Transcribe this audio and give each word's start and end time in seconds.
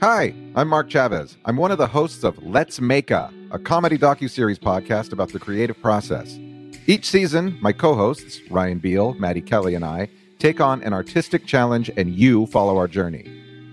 Hi, 0.00 0.32
I'm 0.54 0.68
Mark 0.68 0.88
Chavez. 0.88 1.36
I'm 1.44 1.56
one 1.56 1.72
of 1.72 1.78
the 1.78 1.88
hosts 1.88 2.22
of 2.22 2.40
Let's 2.40 2.80
Make 2.80 3.10
a, 3.10 3.34
a 3.50 3.58
comedy 3.58 3.98
docu-series 3.98 4.60
podcast 4.60 5.10
about 5.10 5.32
the 5.32 5.40
creative 5.40 5.82
process. 5.82 6.38
Each 6.86 7.04
season, 7.04 7.58
my 7.60 7.72
co-hosts, 7.72 8.40
Ryan 8.48 8.78
Beal, 8.78 9.14
Maddie 9.14 9.40
Kelly, 9.40 9.74
and 9.74 9.84
I, 9.84 10.08
take 10.38 10.60
on 10.60 10.84
an 10.84 10.92
artistic 10.92 11.46
challenge 11.46 11.90
and 11.96 12.14
you 12.14 12.46
follow 12.46 12.76
our 12.76 12.86
journey. 12.86 13.24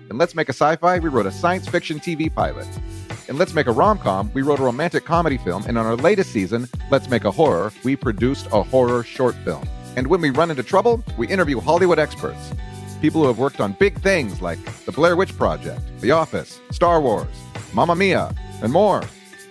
In 0.09 0.17
Let's 0.17 0.33
Make 0.33 0.49
a 0.49 0.53
Sci-Fi, 0.53 0.97
we 0.97 1.09
wrote 1.09 1.27
a 1.27 1.31
science 1.31 1.67
fiction 1.67 1.99
TV 1.99 2.33
pilot. 2.33 2.67
In 3.27 3.37
Let's 3.37 3.53
Make 3.53 3.67
a 3.67 3.71
Rom-Com, 3.71 4.31
we 4.33 4.41
wrote 4.41 4.59
a 4.59 4.63
romantic 4.63 5.05
comedy 5.05 5.37
film, 5.37 5.63
and 5.67 5.77
on 5.77 5.85
our 5.85 5.95
latest 5.95 6.31
season, 6.31 6.67
Let's 6.89 7.07
Make 7.07 7.25
a 7.25 7.31
Horror, 7.31 7.71
we 7.83 7.95
produced 7.95 8.47
a 8.47 8.63
horror 8.63 9.03
short 9.03 9.35
film. 9.45 9.63
And 9.95 10.07
when 10.07 10.21
we 10.21 10.31
run 10.31 10.49
into 10.49 10.63
trouble, 10.63 11.03
we 11.19 11.27
interview 11.27 11.59
Hollywood 11.59 11.99
experts 11.99 12.51
people 13.01 13.21
who 13.21 13.27
have 13.27 13.39
worked 13.39 13.59
on 13.61 13.73
big 13.73 13.99
things 14.01 14.41
like 14.41 14.59
The 14.85 14.91
Blair 14.91 15.15
Witch 15.15 15.35
Project, 15.37 15.81
The 16.01 16.11
Office, 16.11 16.59
Star 16.71 16.99
Wars, 17.01 17.27
Mamma 17.73 17.95
Mia, 17.95 18.33
and 18.61 18.71
more. 18.71 19.03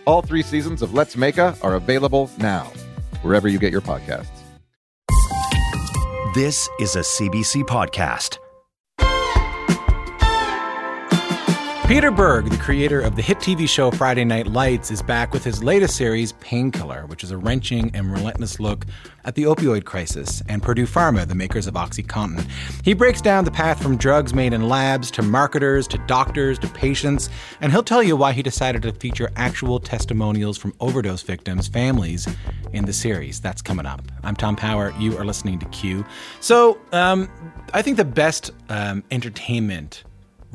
All 0.06 0.22
three 0.22 0.42
seasons 0.42 0.82
of 0.82 0.94
Let's 0.94 1.16
Make 1.16 1.38
a 1.38 1.56
are 1.62 1.74
available 1.74 2.30
now, 2.38 2.64
wherever 3.22 3.48
you 3.48 3.58
get 3.58 3.72
your 3.72 3.80
podcasts. 3.80 4.28
This 6.34 6.68
is 6.80 6.96
a 6.96 7.00
CBC 7.00 7.62
podcast. 7.62 8.38
Peter 11.86 12.10
Berg, 12.10 12.48
the 12.48 12.56
creator 12.56 13.02
of 13.02 13.14
the 13.14 13.20
hit 13.20 13.36
TV 13.40 13.68
show 13.68 13.90
Friday 13.90 14.24
Night 14.24 14.46
Lights, 14.46 14.90
is 14.90 15.02
back 15.02 15.34
with 15.34 15.44
his 15.44 15.62
latest 15.62 15.96
series, 15.96 16.32
Painkiller, 16.32 17.04
which 17.04 17.22
is 17.22 17.30
a 17.30 17.36
wrenching 17.36 17.90
and 17.92 18.10
relentless 18.10 18.58
look 18.58 18.86
at 19.26 19.34
the 19.34 19.42
opioid 19.42 19.84
crisis, 19.84 20.42
and 20.48 20.62
Purdue 20.62 20.86
Pharma, 20.86 21.28
the 21.28 21.34
makers 21.34 21.66
of 21.66 21.74
OxyContin. 21.74 22.48
He 22.82 22.94
breaks 22.94 23.20
down 23.20 23.44
the 23.44 23.50
path 23.50 23.82
from 23.82 23.98
drugs 23.98 24.32
made 24.32 24.54
in 24.54 24.66
labs 24.66 25.10
to 25.10 25.22
marketers 25.22 25.86
to 25.88 25.98
doctors 26.06 26.58
to 26.60 26.68
patients, 26.68 27.28
and 27.60 27.70
he'll 27.70 27.82
tell 27.82 28.02
you 28.02 28.16
why 28.16 28.32
he 28.32 28.42
decided 28.42 28.80
to 28.82 28.92
feature 28.92 29.30
actual 29.36 29.78
testimonials 29.78 30.56
from 30.56 30.72
overdose 30.80 31.20
victims' 31.20 31.68
families 31.68 32.26
in 32.72 32.86
the 32.86 32.94
series. 32.94 33.40
That's 33.40 33.60
coming 33.60 33.84
up. 33.84 34.00
I'm 34.22 34.36
Tom 34.36 34.56
Power. 34.56 34.94
You 34.98 35.18
are 35.18 35.24
listening 35.26 35.58
to 35.58 35.66
Q. 35.66 36.06
So, 36.40 36.78
um, 36.92 37.28
I 37.74 37.82
think 37.82 37.98
the 37.98 38.06
best 38.06 38.52
um, 38.70 39.04
entertainment 39.10 40.04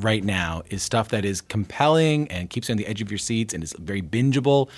right 0.02 0.24
now 0.24 0.62
is 0.70 0.82
stuff 0.82 1.08
that 1.10 1.24
is 1.24 1.40
compelling 1.40 2.28
and 2.28 2.50
keeps 2.50 2.68
you 2.68 2.72
on 2.72 2.76
the 2.76 2.86
edge 2.86 3.02
of 3.02 3.10
your 3.10 3.18
seats 3.18 3.54
and 3.54 3.62
is 3.62 3.74
very 3.78 4.02
bingeable 4.02 4.68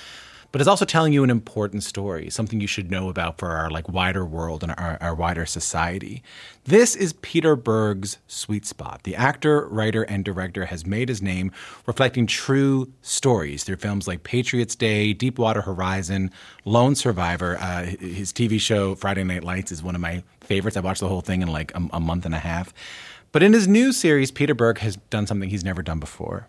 but 0.53 0.61
is 0.61 0.69
also 0.69 0.85
telling 0.85 1.15
you 1.15 1.25
an 1.25 1.31
important 1.31 1.83
story, 1.83 2.29
something 2.29 2.61
you 2.61 2.67
should 2.67 2.91
know 2.91 3.09
about 3.09 3.39
for 3.39 3.49
our 3.49 3.71
like 3.71 3.89
wider 3.89 4.25
world 4.25 4.63
and 4.63 4.73
our, 4.73 4.99
our 5.01 5.15
wider 5.15 5.47
society. 5.47 6.23
This 6.65 6.95
is 6.95 7.15
Peter 7.15 7.57
Berg's 7.57 8.19
sweet 8.29 8.67
spot. 8.67 9.01
The 9.05 9.17
actor, 9.17 9.67
writer, 9.69 10.03
and 10.03 10.25
director 10.25 10.67
has 10.67 10.85
made 10.85 11.09
his 11.09 11.23
name 11.23 11.51
reflecting 11.87 12.27
true 12.27 12.93
stories 13.01 13.65
through 13.65 13.77
films 13.77 14.07
like 14.07 14.25
Patriots 14.25 14.77
Day, 14.77 15.15
Deepwater 15.15 15.63
Horizon, 15.63 16.31
Lone 16.67 16.95
Survivor. 16.95 17.57
Uh, 17.59 17.87
his 17.87 18.31
TV 18.31 18.61
show 18.61 18.95
Friday 18.95 19.25
Night 19.25 19.45
Lights 19.45 19.73
is 19.73 19.83
one 19.83 19.95
of 19.95 20.03
my 20.03 20.23
favorites. 20.41 20.77
I 20.77 20.81
watched 20.81 21.01
the 21.01 21.09
whole 21.09 21.23
thing 21.23 21.41
in 21.41 21.49
like 21.49 21.75
a, 21.75 21.83
a 21.95 22.01
month 22.01 22.27
and 22.27 22.35
a 22.35 22.39
half. 22.39 22.75
But 23.33 23.43
in 23.43 23.55
his 23.55 23.67
new 23.67 23.93
series, 23.93 24.31
Peter 24.31 24.55
Berg 24.55 24.79
has 24.79 24.97
done 25.09 25.27
something 25.27 25.49
he's 25.49 25.65
never 25.65 25.83
done 25.83 25.99
before. 25.99 26.49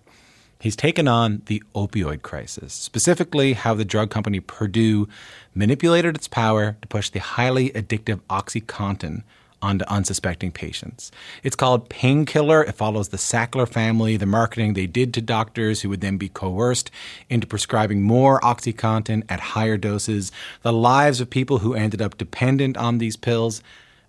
He's 0.60 0.76
taken 0.76 1.08
on 1.08 1.42
the 1.46 1.64
opioid 1.74 2.22
crisis, 2.22 2.74
specifically 2.74 3.54
how 3.54 3.74
the 3.74 3.86
drug 3.86 4.10
company 4.10 4.42
Purdue 4.42 5.08
manipulated 5.56 6.16
its 6.16 6.28
power 6.28 6.76
to 6.82 6.88
push 6.90 7.10
the 7.10 7.20
highly 7.20 7.70
addictive 7.72 8.20
OxyContin 8.30 9.24
onto 9.62 9.86
unsuspecting 9.86 10.52
patients. 10.52 11.10
It's 11.42 11.56
called 11.56 11.90
Painkiller. 11.90 12.64
It 12.64 12.76
follows 12.76 13.10
the 13.10 13.18
Sackler 13.18 13.68
family, 13.68 14.18
the 14.18 14.26
marketing 14.26 14.74
they 14.74 14.88
did 14.88 15.14
to 15.14 15.22
doctors 15.22 15.82
who 15.82 15.90
would 15.90 16.02
then 16.02 16.18
be 16.18 16.28
coerced 16.28 16.92
into 17.30 17.48
prescribing 17.48 18.02
more 18.02 18.42
OxyContin 18.42 19.24
at 19.30 19.40
higher 19.40 19.78
doses, 19.78 20.34
the 20.64 20.74
lives 20.74 21.22
of 21.22 21.30
people 21.30 21.60
who 21.60 21.74
ended 21.74 22.02
up 22.02 22.18
dependent 22.18 22.76
on 22.76 22.98
these 22.98 23.16
pills, 23.16 23.64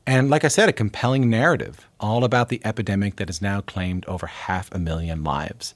and 0.07 0.31
like 0.31 0.45
I 0.45 0.49
said, 0.49 0.69
a 0.69 0.73
compelling 0.73 1.31
narrative 1.31 1.89
all 2.01 2.25
about 2.25 2.49
the 2.49 2.61
epidemic 2.65 3.17
that 3.17 3.29
has 3.29 3.41
now 3.41 3.61
claimed 3.63 4.05
over 4.07 4.27
half 4.27 4.73
a 4.73 4.79
million 4.79 5.25
lives. 5.25 5.75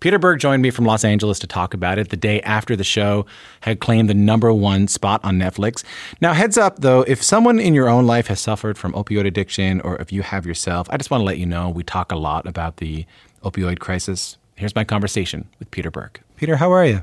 Peter 0.00 0.18
Berg 0.18 0.38
joined 0.38 0.62
me 0.62 0.70
from 0.70 0.84
Los 0.84 1.04
Angeles 1.04 1.38
to 1.38 1.46
talk 1.46 1.72
about 1.72 1.98
it 1.98 2.10
the 2.10 2.16
day 2.16 2.40
after 2.42 2.76
the 2.76 2.84
show 2.84 3.24
had 3.60 3.80
claimed 3.80 4.10
the 4.10 4.14
number 4.14 4.52
one 4.52 4.88
spot 4.88 5.24
on 5.24 5.38
Netflix. 5.38 5.84
Now, 6.20 6.34
heads 6.34 6.58
up 6.58 6.80
though, 6.80 7.00
if 7.02 7.22
someone 7.22 7.58
in 7.58 7.74
your 7.74 7.88
own 7.88 8.06
life 8.06 8.26
has 8.26 8.38
suffered 8.38 8.76
from 8.76 8.92
opioid 8.92 9.26
addiction 9.26 9.80
or 9.80 9.96
if 9.96 10.12
you 10.12 10.22
have 10.22 10.44
yourself, 10.44 10.86
I 10.90 10.98
just 10.98 11.10
want 11.10 11.22
to 11.22 11.26
let 11.26 11.38
you 11.38 11.46
know 11.46 11.70
we 11.70 11.82
talk 11.82 12.12
a 12.12 12.16
lot 12.16 12.46
about 12.46 12.76
the 12.76 13.06
opioid 13.42 13.78
crisis. 13.78 14.36
Here's 14.56 14.74
my 14.74 14.84
conversation 14.84 15.48
with 15.58 15.70
Peter 15.70 15.90
Berg. 15.90 16.20
Peter, 16.36 16.56
how 16.56 16.72
are 16.72 16.84
you? 16.84 17.02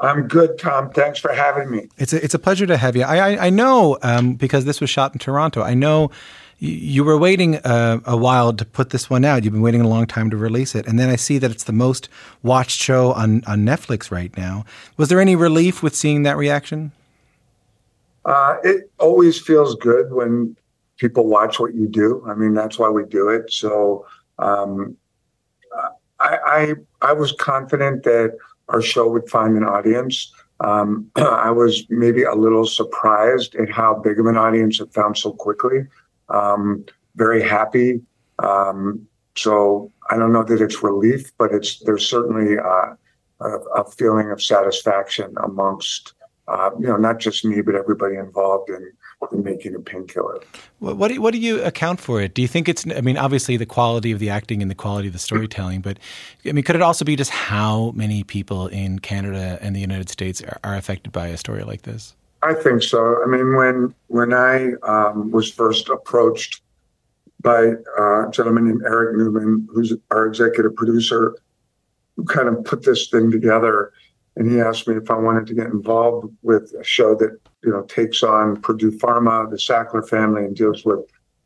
I'm 0.00 0.28
good, 0.28 0.58
Tom. 0.58 0.90
Thanks 0.90 1.18
for 1.18 1.32
having 1.32 1.70
me. 1.70 1.88
It's 1.98 2.12
a, 2.12 2.24
it's 2.24 2.34
a 2.34 2.38
pleasure 2.38 2.66
to 2.66 2.76
have 2.76 2.96
you. 2.96 3.02
I, 3.02 3.32
I, 3.32 3.46
I 3.46 3.50
know 3.50 3.98
um, 4.02 4.34
because 4.34 4.64
this 4.64 4.80
was 4.80 4.88
shot 4.88 5.12
in 5.12 5.18
Toronto. 5.18 5.62
I 5.62 5.74
know 5.74 6.10
you, 6.58 7.04
were 7.04 7.18
waiting 7.18 7.56
uh, 7.56 8.00
a 8.04 8.16
while 8.16 8.52
to 8.52 8.64
put 8.64 8.90
this 8.90 9.08
one 9.10 9.24
out. 9.24 9.44
You've 9.44 9.52
been 9.52 9.62
waiting 9.62 9.80
a 9.80 9.88
long 9.88 10.06
time 10.06 10.30
to 10.30 10.36
release 10.36 10.74
it, 10.74 10.86
and 10.86 10.98
then 10.98 11.08
I 11.08 11.16
see 11.16 11.38
that 11.38 11.50
it's 11.50 11.64
the 11.64 11.72
most 11.72 12.08
watched 12.42 12.80
show 12.80 13.12
on 13.12 13.42
on 13.46 13.60
Netflix 13.60 14.10
right 14.10 14.34
now. 14.36 14.64
Was 14.96 15.08
there 15.08 15.20
any 15.20 15.36
relief 15.36 15.82
with 15.82 15.94
seeing 15.94 16.22
that 16.24 16.36
reaction? 16.36 16.92
Uh, 18.26 18.56
it 18.62 18.90
always 18.98 19.40
feels 19.40 19.74
good 19.76 20.12
when 20.12 20.54
people 20.98 21.26
watch 21.26 21.58
what 21.58 21.74
you 21.74 21.88
do. 21.88 22.22
I 22.26 22.34
mean, 22.34 22.52
that's 22.52 22.78
why 22.78 22.90
we 22.90 23.04
do 23.04 23.30
it. 23.30 23.50
So 23.50 24.06
um, 24.38 24.96
I, 26.20 26.38
I 26.44 26.74
I 27.00 27.12
was 27.14 27.32
confident 27.32 28.02
that 28.04 28.36
our 28.70 28.82
show 28.82 29.08
would 29.08 29.28
find 29.28 29.56
an 29.56 29.64
audience. 29.64 30.32
Um, 30.60 31.10
I 31.16 31.50
was 31.50 31.84
maybe 31.88 32.22
a 32.22 32.34
little 32.34 32.66
surprised 32.66 33.54
at 33.56 33.70
how 33.70 33.94
big 33.94 34.18
of 34.18 34.26
an 34.26 34.36
audience 34.36 34.80
it 34.80 34.92
found 34.92 35.18
so 35.18 35.32
quickly. 35.32 35.86
Um, 36.28 36.84
very 37.16 37.42
happy. 37.42 38.00
Um, 38.38 39.06
so 39.36 39.90
I 40.10 40.16
don't 40.16 40.32
know 40.32 40.44
that 40.44 40.60
it's 40.60 40.82
relief, 40.82 41.32
but 41.38 41.52
it's 41.52 41.80
there's 41.80 42.06
certainly 42.06 42.58
uh, 42.58 42.94
a, 43.40 43.48
a, 43.76 43.84
feeling 43.90 44.30
of 44.30 44.42
satisfaction 44.42 45.34
amongst 45.42 46.14
uh, 46.48 46.70
you 46.78 46.86
know 46.86 46.96
not 46.96 47.18
just 47.18 47.44
me 47.44 47.60
but 47.60 47.74
everybody 47.74 48.16
involved 48.16 48.70
in 48.70 48.92
in 49.32 49.42
making 49.42 49.74
a 49.74 49.80
painkiller. 49.80 50.40
What 50.78 51.08
do 51.08 51.14
you, 51.14 51.22
what 51.22 51.32
do 51.32 51.38
you 51.38 51.62
account 51.62 52.00
for 52.00 52.20
it? 52.20 52.34
Do 52.34 52.42
you 52.42 52.48
think 52.48 52.68
it's? 52.68 52.86
I 52.86 53.00
mean, 53.00 53.16
obviously 53.16 53.56
the 53.56 53.66
quality 53.66 54.12
of 54.12 54.18
the 54.18 54.30
acting 54.30 54.62
and 54.62 54.70
the 54.70 54.74
quality 54.74 55.08
of 55.08 55.12
the 55.12 55.18
storytelling, 55.18 55.82
but 55.82 55.98
I 56.46 56.52
mean, 56.52 56.64
could 56.64 56.76
it 56.76 56.82
also 56.82 57.04
be 57.04 57.16
just 57.16 57.30
how 57.30 57.92
many 57.94 58.24
people 58.24 58.66
in 58.68 58.98
Canada 58.98 59.58
and 59.60 59.76
the 59.76 59.80
United 59.80 60.08
States 60.08 60.42
are, 60.42 60.58
are 60.64 60.76
affected 60.76 61.12
by 61.12 61.28
a 61.28 61.36
story 61.36 61.62
like 61.64 61.82
this? 61.82 62.16
I 62.42 62.54
think 62.54 62.82
so. 62.82 63.22
I 63.22 63.26
mean, 63.26 63.54
when 63.54 63.94
when 64.08 64.32
I 64.32 64.72
um, 64.82 65.30
was 65.30 65.50
first 65.50 65.90
approached 65.90 66.62
by 67.40 67.72
uh, 67.98 68.28
a 68.28 68.30
gentleman 68.30 68.66
named 68.66 68.82
Eric 68.84 69.16
Newman, 69.16 69.68
who's 69.70 69.94
our 70.10 70.26
executive 70.26 70.74
producer, 70.74 71.36
who 72.16 72.24
kind 72.24 72.48
of 72.48 72.64
put 72.64 72.84
this 72.84 73.08
thing 73.08 73.30
together, 73.30 73.92
and 74.36 74.50
he 74.50 74.60
asked 74.60 74.86
me 74.86 74.96
if 74.96 75.10
I 75.10 75.16
wanted 75.16 75.46
to 75.48 75.54
get 75.54 75.66
involved 75.66 76.34
with 76.42 76.72
a 76.78 76.84
show 76.84 77.14
that 77.16 77.38
you 77.64 77.70
know 77.70 77.82
takes 77.82 78.22
on 78.22 78.60
Purdue 78.60 78.92
Pharma, 78.92 79.50
the 79.50 79.56
Sackler 79.56 80.08
family, 80.08 80.44
and 80.44 80.56
deals 80.56 80.84
with 80.84 81.00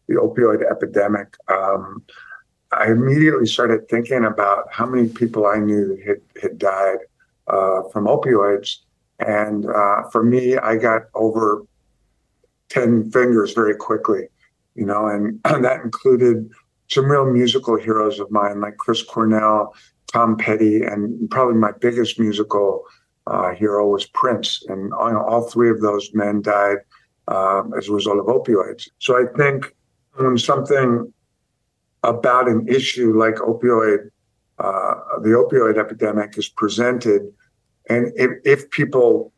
the 0.07 0.15
opioid 0.15 0.69
epidemic. 0.71 1.37
Um, 1.49 2.05
I 2.73 2.91
immediately 2.91 3.47
started 3.47 3.89
thinking 3.89 4.25
about 4.25 4.67
how 4.71 4.87
many 4.87 5.09
people 5.09 5.47
I 5.47 5.59
knew 5.59 5.99
had 6.07 6.21
had 6.41 6.59
died 6.59 6.99
uh, 7.47 7.83
from 7.93 8.07
opioids, 8.07 8.79
and 9.19 9.67
uh, 9.67 10.09
for 10.11 10.23
me, 10.23 10.57
I 10.57 10.77
got 10.77 11.03
over 11.15 11.63
ten 12.69 13.11
fingers 13.11 13.53
very 13.53 13.77
quickly, 13.77 14.29
you 14.75 14.85
know, 14.85 15.07
and, 15.07 15.41
and 15.45 15.65
that 15.65 15.81
included 15.83 16.51
some 16.89 17.11
real 17.11 17.27
musical 17.27 17.79
heroes 17.79 18.21
of 18.21 18.31
mine 18.31 18.61
like 18.61 18.77
Chris 18.77 19.03
Cornell, 19.03 19.75
Tom 20.13 20.37
Petty, 20.37 20.83
and 20.83 21.29
probably 21.31 21.57
my 21.57 21.73
biggest 21.81 22.19
musical 22.19 22.85
uh, 23.27 23.55
hero 23.55 23.89
was 23.89 24.07
Prince, 24.07 24.63
and 24.69 24.93
all, 24.93 25.17
all, 25.17 25.43
three 25.43 25.71
of 25.71 25.81
those 25.81 26.11
men 26.13 26.43
died 26.43 26.79
uh, 27.29 27.63
as 27.77 27.89
a 27.89 27.93
result 27.93 28.19
of 28.19 28.27
opioids. 28.27 28.89
So 28.99 29.17
I 29.17 29.25
think 29.37 29.75
when 30.15 30.37
something 30.39 31.13
about 32.03 32.49
an 32.49 32.69
issue 32.69 33.19
like 33.19 33.37
opioid, 33.37 34.11
uh, 34.59 34.95
the 35.23 35.31
opioid 35.31 35.79
epidemic 35.79 36.37
is 36.37 36.49
presented, 36.49 37.23
and 37.89 38.13
if, 38.17 38.31
if 38.45 38.71
people 38.71 39.33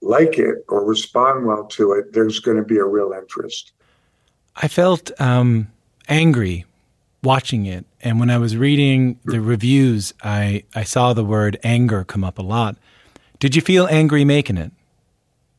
like 0.00 0.38
it 0.38 0.64
or 0.68 0.84
respond 0.84 1.46
well 1.46 1.64
to 1.64 1.92
it, 1.92 2.12
there's 2.12 2.40
going 2.40 2.56
to 2.56 2.64
be 2.64 2.78
a 2.78 2.84
real 2.84 3.12
interest. 3.12 3.72
I 4.56 4.68
felt 4.68 5.10
um, 5.20 5.68
angry 6.08 6.64
watching 7.22 7.66
it, 7.66 7.84
and 8.00 8.18
when 8.18 8.30
I 8.30 8.38
was 8.38 8.56
reading 8.56 9.18
the 9.24 9.40
reviews, 9.40 10.12
I, 10.22 10.64
I 10.74 10.84
saw 10.84 11.12
the 11.12 11.24
word 11.24 11.58
anger 11.62 12.04
come 12.04 12.24
up 12.24 12.38
a 12.38 12.42
lot. 12.42 12.76
Did 13.38 13.54
you 13.54 13.62
feel 13.62 13.86
angry 13.88 14.24
making 14.24 14.56
it? 14.56 14.72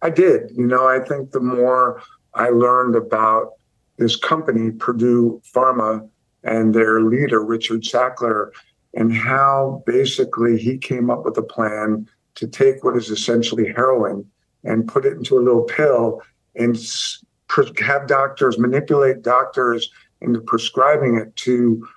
I 0.01 0.10
did. 0.10 0.51
You 0.56 0.65
know, 0.65 0.88
I 0.88 1.00
think 1.00 1.31
the 1.31 1.39
more 1.39 2.01
I 2.33 2.50
learned 2.50 2.95
about 2.95 3.54
this 3.98 4.15
company, 4.15 4.71
Purdue 4.71 5.42
Pharma, 5.54 6.07
and 6.44 6.74
their 6.74 7.01
leader, 7.01 7.44
Richard 7.44 7.83
Sackler, 7.83 8.51
and 8.94 9.15
how 9.15 9.81
basically 9.86 10.57
he 10.57 10.77
came 10.77 11.10
up 11.10 11.24
with 11.24 11.38
a 11.38 11.44
plan 11.44 12.07
to 12.36 12.48
take 12.48 12.83
what 12.83 12.98
is 12.98 13.10
essentially 13.10 13.71
heroin 13.71 14.25
and 14.63 14.88
put 14.88 15.06
it 15.06 15.13
into 15.13 15.38
a 15.38 15.42
little 15.42 15.63
pill 15.63 16.21
and 16.56 16.77
have 17.80 18.07
doctors 18.07 18.57
manipulate 18.57 19.21
doctors 19.21 19.92
into 20.24 20.42
prescribing 20.42 21.18
it 21.18 21.36
to 21.36 21.88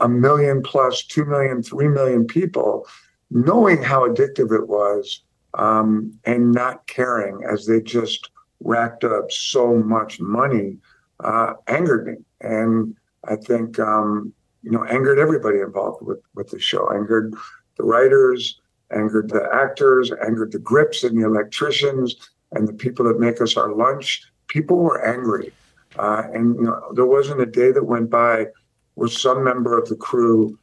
a 0.00 0.08
million 0.08 0.62
plus, 0.62 1.04
two 1.04 1.24
million, 1.24 1.62
three 1.62 1.88
million 1.88 2.26
people, 2.26 2.86
knowing 3.30 3.82
how 3.82 4.06
addictive 4.06 4.52
it 4.52 4.68
was 4.68 5.22
um, 5.54 6.12
and 6.24 6.52
not 6.52 6.86
caring 6.86 7.42
as 7.50 7.66
they 7.66 7.80
just 7.80 8.30
racked 8.60 9.04
up 9.04 9.30
so 9.30 9.76
much 9.76 10.20
money 10.20 10.76
uh, 11.20 11.54
angered 11.68 12.06
me. 12.06 12.14
And 12.40 12.94
I 13.24 13.36
think, 13.36 13.78
um, 13.78 14.32
you 14.62 14.70
know, 14.70 14.84
angered 14.84 15.18
everybody 15.18 15.60
involved 15.60 16.04
with, 16.04 16.20
with 16.34 16.50
the 16.50 16.58
show, 16.58 16.92
angered 16.92 17.34
the 17.76 17.84
writers, 17.84 18.60
angered 18.92 19.30
the 19.30 19.48
actors, 19.52 20.12
angered 20.26 20.52
the 20.52 20.58
grips 20.58 21.04
and 21.04 21.20
the 21.20 21.26
electricians 21.26 22.14
and 22.52 22.68
the 22.68 22.72
people 22.72 23.04
that 23.06 23.18
make 23.18 23.40
us 23.40 23.56
our 23.56 23.74
lunch. 23.74 24.22
People 24.48 24.78
were 24.78 25.04
angry. 25.04 25.52
Uh, 25.98 26.22
and, 26.32 26.56
you 26.56 26.62
know, 26.62 26.92
there 26.94 27.06
wasn't 27.06 27.40
a 27.40 27.46
day 27.46 27.72
that 27.72 27.84
went 27.84 28.10
by 28.10 28.46
where 28.94 29.08
some 29.08 29.44
member 29.44 29.78
of 29.78 29.88
the 29.88 29.96
crew 29.96 30.58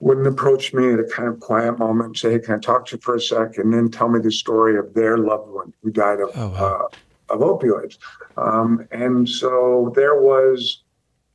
wouldn't 0.00 0.26
approach 0.26 0.72
me 0.72 0.92
at 0.92 0.98
a 0.98 1.04
kind 1.04 1.28
of 1.28 1.40
quiet 1.40 1.78
moment 1.78 2.06
and 2.06 2.16
say, 2.16 2.32
hey, 2.32 2.38
can 2.38 2.54
I 2.54 2.58
talk 2.58 2.86
to 2.86 2.96
you 2.96 3.00
for 3.02 3.16
a 3.16 3.20
sec? 3.20 3.58
And 3.58 3.72
then 3.72 3.90
tell 3.90 4.08
me 4.08 4.18
the 4.18 4.32
story 4.32 4.78
of 4.78 4.94
their 4.94 5.18
loved 5.18 5.50
one 5.50 5.72
who 5.82 5.90
died 5.90 6.20
of, 6.20 6.30
oh, 6.34 6.48
wow. 6.48 6.88
uh, 7.30 7.34
of 7.34 7.40
opioids. 7.40 7.98
Um, 8.36 8.86
and 8.90 9.28
so 9.28 9.92
there 9.94 10.20
was 10.20 10.82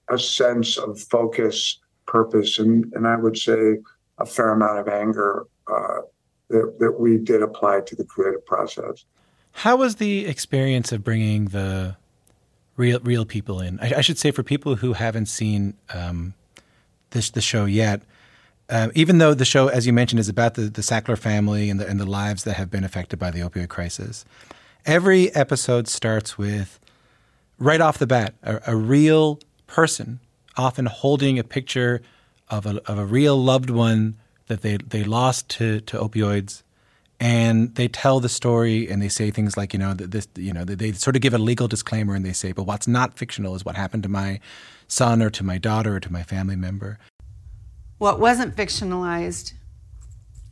a 0.09 0.17
sense 0.17 0.77
of 0.77 0.99
focus, 0.99 1.79
purpose, 2.07 2.57
and, 2.57 2.91
and 2.93 3.07
I 3.07 3.17
would 3.17 3.37
say 3.37 3.77
a 4.17 4.25
fair 4.25 4.49
amount 4.49 4.79
of 4.79 4.87
anger 4.87 5.45
uh, 5.67 6.01
that, 6.49 6.77
that 6.79 6.99
we 6.99 7.17
did 7.17 7.41
apply 7.41 7.81
to 7.81 7.95
the 7.95 8.03
creative 8.03 8.45
process. 8.45 9.05
How 9.51 9.77
was 9.77 9.95
the 9.95 10.25
experience 10.25 10.91
of 10.91 11.03
bringing 11.03 11.45
the 11.45 11.95
real 12.77 12.99
real 13.01 13.25
people 13.25 13.59
in? 13.61 13.79
I, 13.79 13.95
I 13.97 14.01
should 14.01 14.17
say 14.17 14.31
for 14.31 14.43
people 14.43 14.75
who 14.75 14.93
haven't 14.93 15.27
seen 15.27 15.75
um, 15.93 16.33
this 17.11 17.29
the 17.29 17.41
show 17.41 17.65
yet, 17.65 18.01
uh, 18.69 18.89
even 18.95 19.19
though 19.19 19.33
the 19.33 19.45
show, 19.45 19.67
as 19.67 19.85
you 19.85 19.93
mentioned, 19.93 20.19
is 20.19 20.29
about 20.29 20.55
the, 20.55 20.63
the 20.63 20.81
Sackler 20.81 21.17
family 21.17 21.69
and 21.69 21.79
the, 21.79 21.87
and 21.87 21.99
the 21.99 22.05
lives 22.05 22.43
that 22.45 22.55
have 22.55 22.71
been 22.71 22.83
affected 22.83 23.19
by 23.19 23.31
the 23.31 23.39
opioid 23.39 23.69
crisis, 23.69 24.25
every 24.85 25.33
episode 25.35 25.87
starts 25.87 26.37
with, 26.37 26.79
right 27.59 27.81
off 27.81 27.97
the 27.97 28.07
bat, 28.07 28.33
a, 28.43 28.59
a 28.67 28.75
real 28.75 29.39
person, 29.67 30.19
often 30.57 30.87
holding 30.87 31.37
a 31.37 31.43
picture 31.43 32.01
of 32.49 32.65
a, 32.65 32.81
of 32.89 32.97
a 32.97 33.05
real 33.05 33.37
loved 33.37 33.69
one 33.69 34.15
that 34.47 34.61
they, 34.61 34.77
they 34.77 35.03
lost 35.03 35.49
to, 35.49 35.81
to 35.81 35.97
opioids. 35.97 36.63
And 37.19 37.73
they 37.75 37.87
tell 37.87 38.19
the 38.19 38.29
story 38.29 38.89
and 38.89 39.01
they 39.01 39.07
say 39.07 39.31
things 39.31 39.55
like, 39.55 39.73
you 39.73 39.79
know, 39.79 39.93
this, 39.93 40.27
you 40.35 40.51
know, 40.51 40.65
they 40.65 40.91
sort 40.91 41.15
of 41.15 41.21
give 41.21 41.33
a 41.33 41.37
legal 41.37 41.67
disclaimer 41.67 42.13
and 42.13 42.25
they 42.25 42.33
say, 42.33 42.51
but 42.51 42.63
what's 42.63 42.87
not 42.87 43.17
fictional 43.17 43.55
is 43.55 43.63
what 43.63 43.75
happened 43.75 44.03
to 44.03 44.09
my 44.09 44.39
son 44.87 45.21
or 45.21 45.29
to 45.29 45.43
my 45.43 45.57
daughter 45.57 45.95
or 45.95 45.99
to 46.01 46.11
my 46.11 46.23
family 46.23 46.55
member. 46.55 46.99
What 47.97 48.19
wasn't 48.19 48.55
fictionalized 48.55 49.53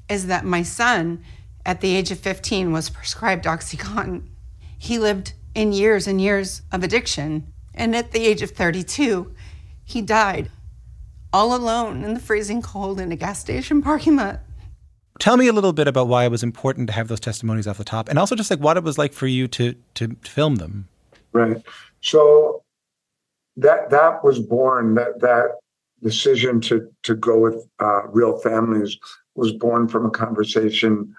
is 0.09 0.27
that 0.27 0.45
my 0.45 0.63
son, 0.63 1.23
at 1.65 1.81
the 1.81 1.95
age 1.95 2.11
of 2.11 2.19
15, 2.19 2.71
was 2.71 2.89
prescribed 2.89 3.45
Oxycontin. 3.45 4.27
He 4.77 4.97
lived 4.97 5.33
in 5.53 5.73
years 5.73 6.07
and 6.07 6.21
years 6.21 6.61
of 6.71 6.83
addiction. 6.83 7.51
And 7.73 7.95
at 7.95 8.11
the 8.11 8.25
age 8.25 8.41
of 8.41 8.51
32, 8.51 9.33
he 9.83 10.01
died 10.01 10.49
all 11.33 11.55
alone 11.55 12.03
in 12.03 12.13
the 12.13 12.19
freezing 12.19 12.61
cold 12.61 12.99
in 12.99 13.11
a 13.11 13.15
gas 13.15 13.39
station 13.39 13.81
parking 13.81 14.15
lot. 14.15 14.41
Tell 15.19 15.37
me 15.37 15.47
a 15.47 15.53
little 15.53 15.73
bit 15.73 15.87
about 15.87 16.07
why 16.07 16.25
it 16.25 16.31
was 16.31 16.43
important 16.43 16.87
to 16.87 16.93
have 16.93 17.07
those 17.07 17.19
testimonies 17.19 17.67
off 17.67 17.77
the 17.77 17.83
top, 17.83 18.09
and 18.09 18.17
also 18.17 18.35
just 18.35 18.49
like 18.49 18.59
what 18.59 18.77
it 18.77 18.83
was 18.83 18.97
like 18.97 19.13
for 19.13 19.27
you 19.27 19.47
to 19.49 19.75
to 19.95 20.15
film 20.23 20.55
them. 20.55 20.87
Right. 21.33 21.61
So 22.01 22.63
that 23.57 23.89
that 23.91 24.23
was 24.23 24.39
born 24.39 24.95
that 24.95 25.21
that 25.21 25.57
decision 26.01 26.61
to 26.61 26.89
to 27.03 27.15
go 27.15 27.39
with 27.39 27.67
uh, 27.79 28.07
real 28.07 28.37
families 28.39 28.97
was 29.35 29.51
born 29.51 29.87
from 29.87 30.05
a 30.05 30.11
conversation 30.11 31.13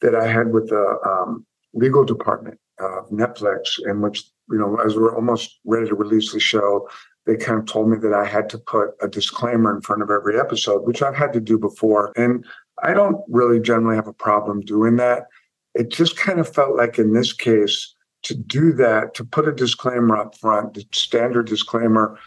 that 0.00 0.14
I 0.14 0.26
had 0.26 0.52
with 0.52 0.68
the 0.68 0.98
um, 1.06 1.44
legal 1.72 2.04
department 2.04 2.58
of 2.78 3.08
Netflix, 3.10 3.78
in 3.84 4.00
which 4.00 4.24
you 4.50 4.58
know, 4.58 4.76
as 4.84 4.96
we're 4.96 5.14
almost 5.14 5.58
ready 5.64 5.88
to 5.88 5.94
release 5.94 6.32
the 6.32 6.40
show, 6.40 6.88
they 7.24 7.36
kind 7.36 7.58
of 7.58 7.66
told 7.66 7.88
me 7.88 7.96
that 7.98 8.12
I 8.12 8.24
had 8.24 8.48
to 8.50 8.58
put 8.58 8.90
a 9.00 9.08
disclaimer 9.08 9.74
in 9.74 9.80
front 9.80 10.02
of 10.02 10.10
every 10.10 10.38
episode, 10.38 10.86
which 10.86 11.02
I've 11.02 11.16
had 11.16 11.32
to 11.32 11.40
do 11.40 11.58
before, 11.58 12.12
and 12.16 12.44
I 12.82 12.92
don't 12.92 13.22
really 13.28 13.60
generally 13.60 13.96
have 13.96 14.06
a 14.06 14.12
problem 14.12 14.60
doing 14.60 14.96
that. 14.96 15.26
It 15.74 15.90
just 15.90 16.16
kind 16.16 16.40
of 16.40 16.52
felt 16.52 16.76
like 16.76 16.98
in 16.98 17.12
this 17.12 17.32
case 17.32 17.94
to 18.22 18.34
do 18.34 18.72
that, 18.72 19.14
to 19.14 19.24
put 19.24 19.48
a 19.48 19.52
disclaimer 19.52 20.16
up 20.16 20.36
front, 20.36 20.74
the 20.74 20.84
standard 20.92 21.46
disclaimer 21.46 22.18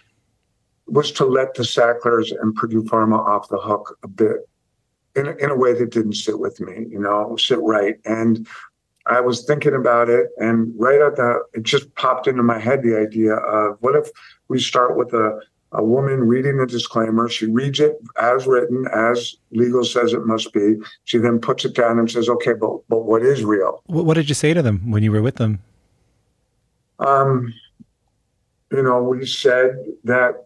was 0.87 1.11
to 1.11 1.25
let 1.25 1.53
the 1.53 1.63
Sacklers 1.63 2.31
and 2.31 2.55
Purdue 2.55 2.83
Pharma 2.83 3.19
off 3.19 3.49
the 3.49 3.57
hook 3.57 3.97
a 4.03 4.07
bit 4.07 4.47
in, 5.15 5.27
in 5.39 5.49
a 5.49 5.55
way 5.55 5.73
that 5.73 5.91
didn't 5.91 6.13
sit 6.13 6.39
with 6.39 6.59
me, 6.59 6.85
you 6.89 6.99
know, 6.99 7.35
sit 7.37 7.59
right. 7.61 7.95
And 8.05 8.47
I 9.05 9.21
was 9.21 9.43
thinking 9.43 9.73
about 9.73 10.09
it, 10.09 10.29
and 10.37 10.71
right 10.77 11.01
at 11.01 11.15
the, 11.15 11.41
it 11.53 11.63
just 11.63 11.93
popped 11.95 12.27
into 12.27 12.43
my 12.43 12.59
head 12.59 12.83
the 12.83 12.97
idea 12.97 13.33
of 13.33 13.77
what 13.81 13.95
if 13.95 14.09
we 14.47 14.59
start 14.59 14.95
with 14.95 15.13
a, 15.13 15.41
a 15.71 15.83
woman 15.83 16.21
reading 16.21 16.57
the 16.57 16.65
disclaimer. 16.65 17.29
She 17.29 17.45
reads 17.45 17.79
it 17.79 17.99
as 18.19 18.47
written, 18.47 18.87
as 18.93 19.35
legal 19.51 19.83
says 19.83 20.13
it 20.13 20.25
must 20.25 20.51
be. 20.53 20.77
She 21.03 21.17
then 21.17 21.39
puts 21.39 21.65
it 21.65 21.75
down 21.75 21.99
and 21.99 22.09
says, 22.09 22.29
"Okay, 22.29 22.53
but 22.53 22.79
but 22.89 23.05
what 23.05 23.21
is 23.21 23.43
real?" 23.43 23.83
What 23.85 24.15
did 24.15 24.29
you 24.29 24.35
say 24.35 24.53
to 24.53 24.61
them 24.61 24.91
when 24.91 25.03
you 25.03 25.11
were 25.11 25.21
with 25.21 25.35
them? 25.35 25.59
Um, 26.99 27.53
you 28.71 28.83
know, 28.83 29.03
we 29.03 29.25
said 29.25 29.77
that 30.03 30.45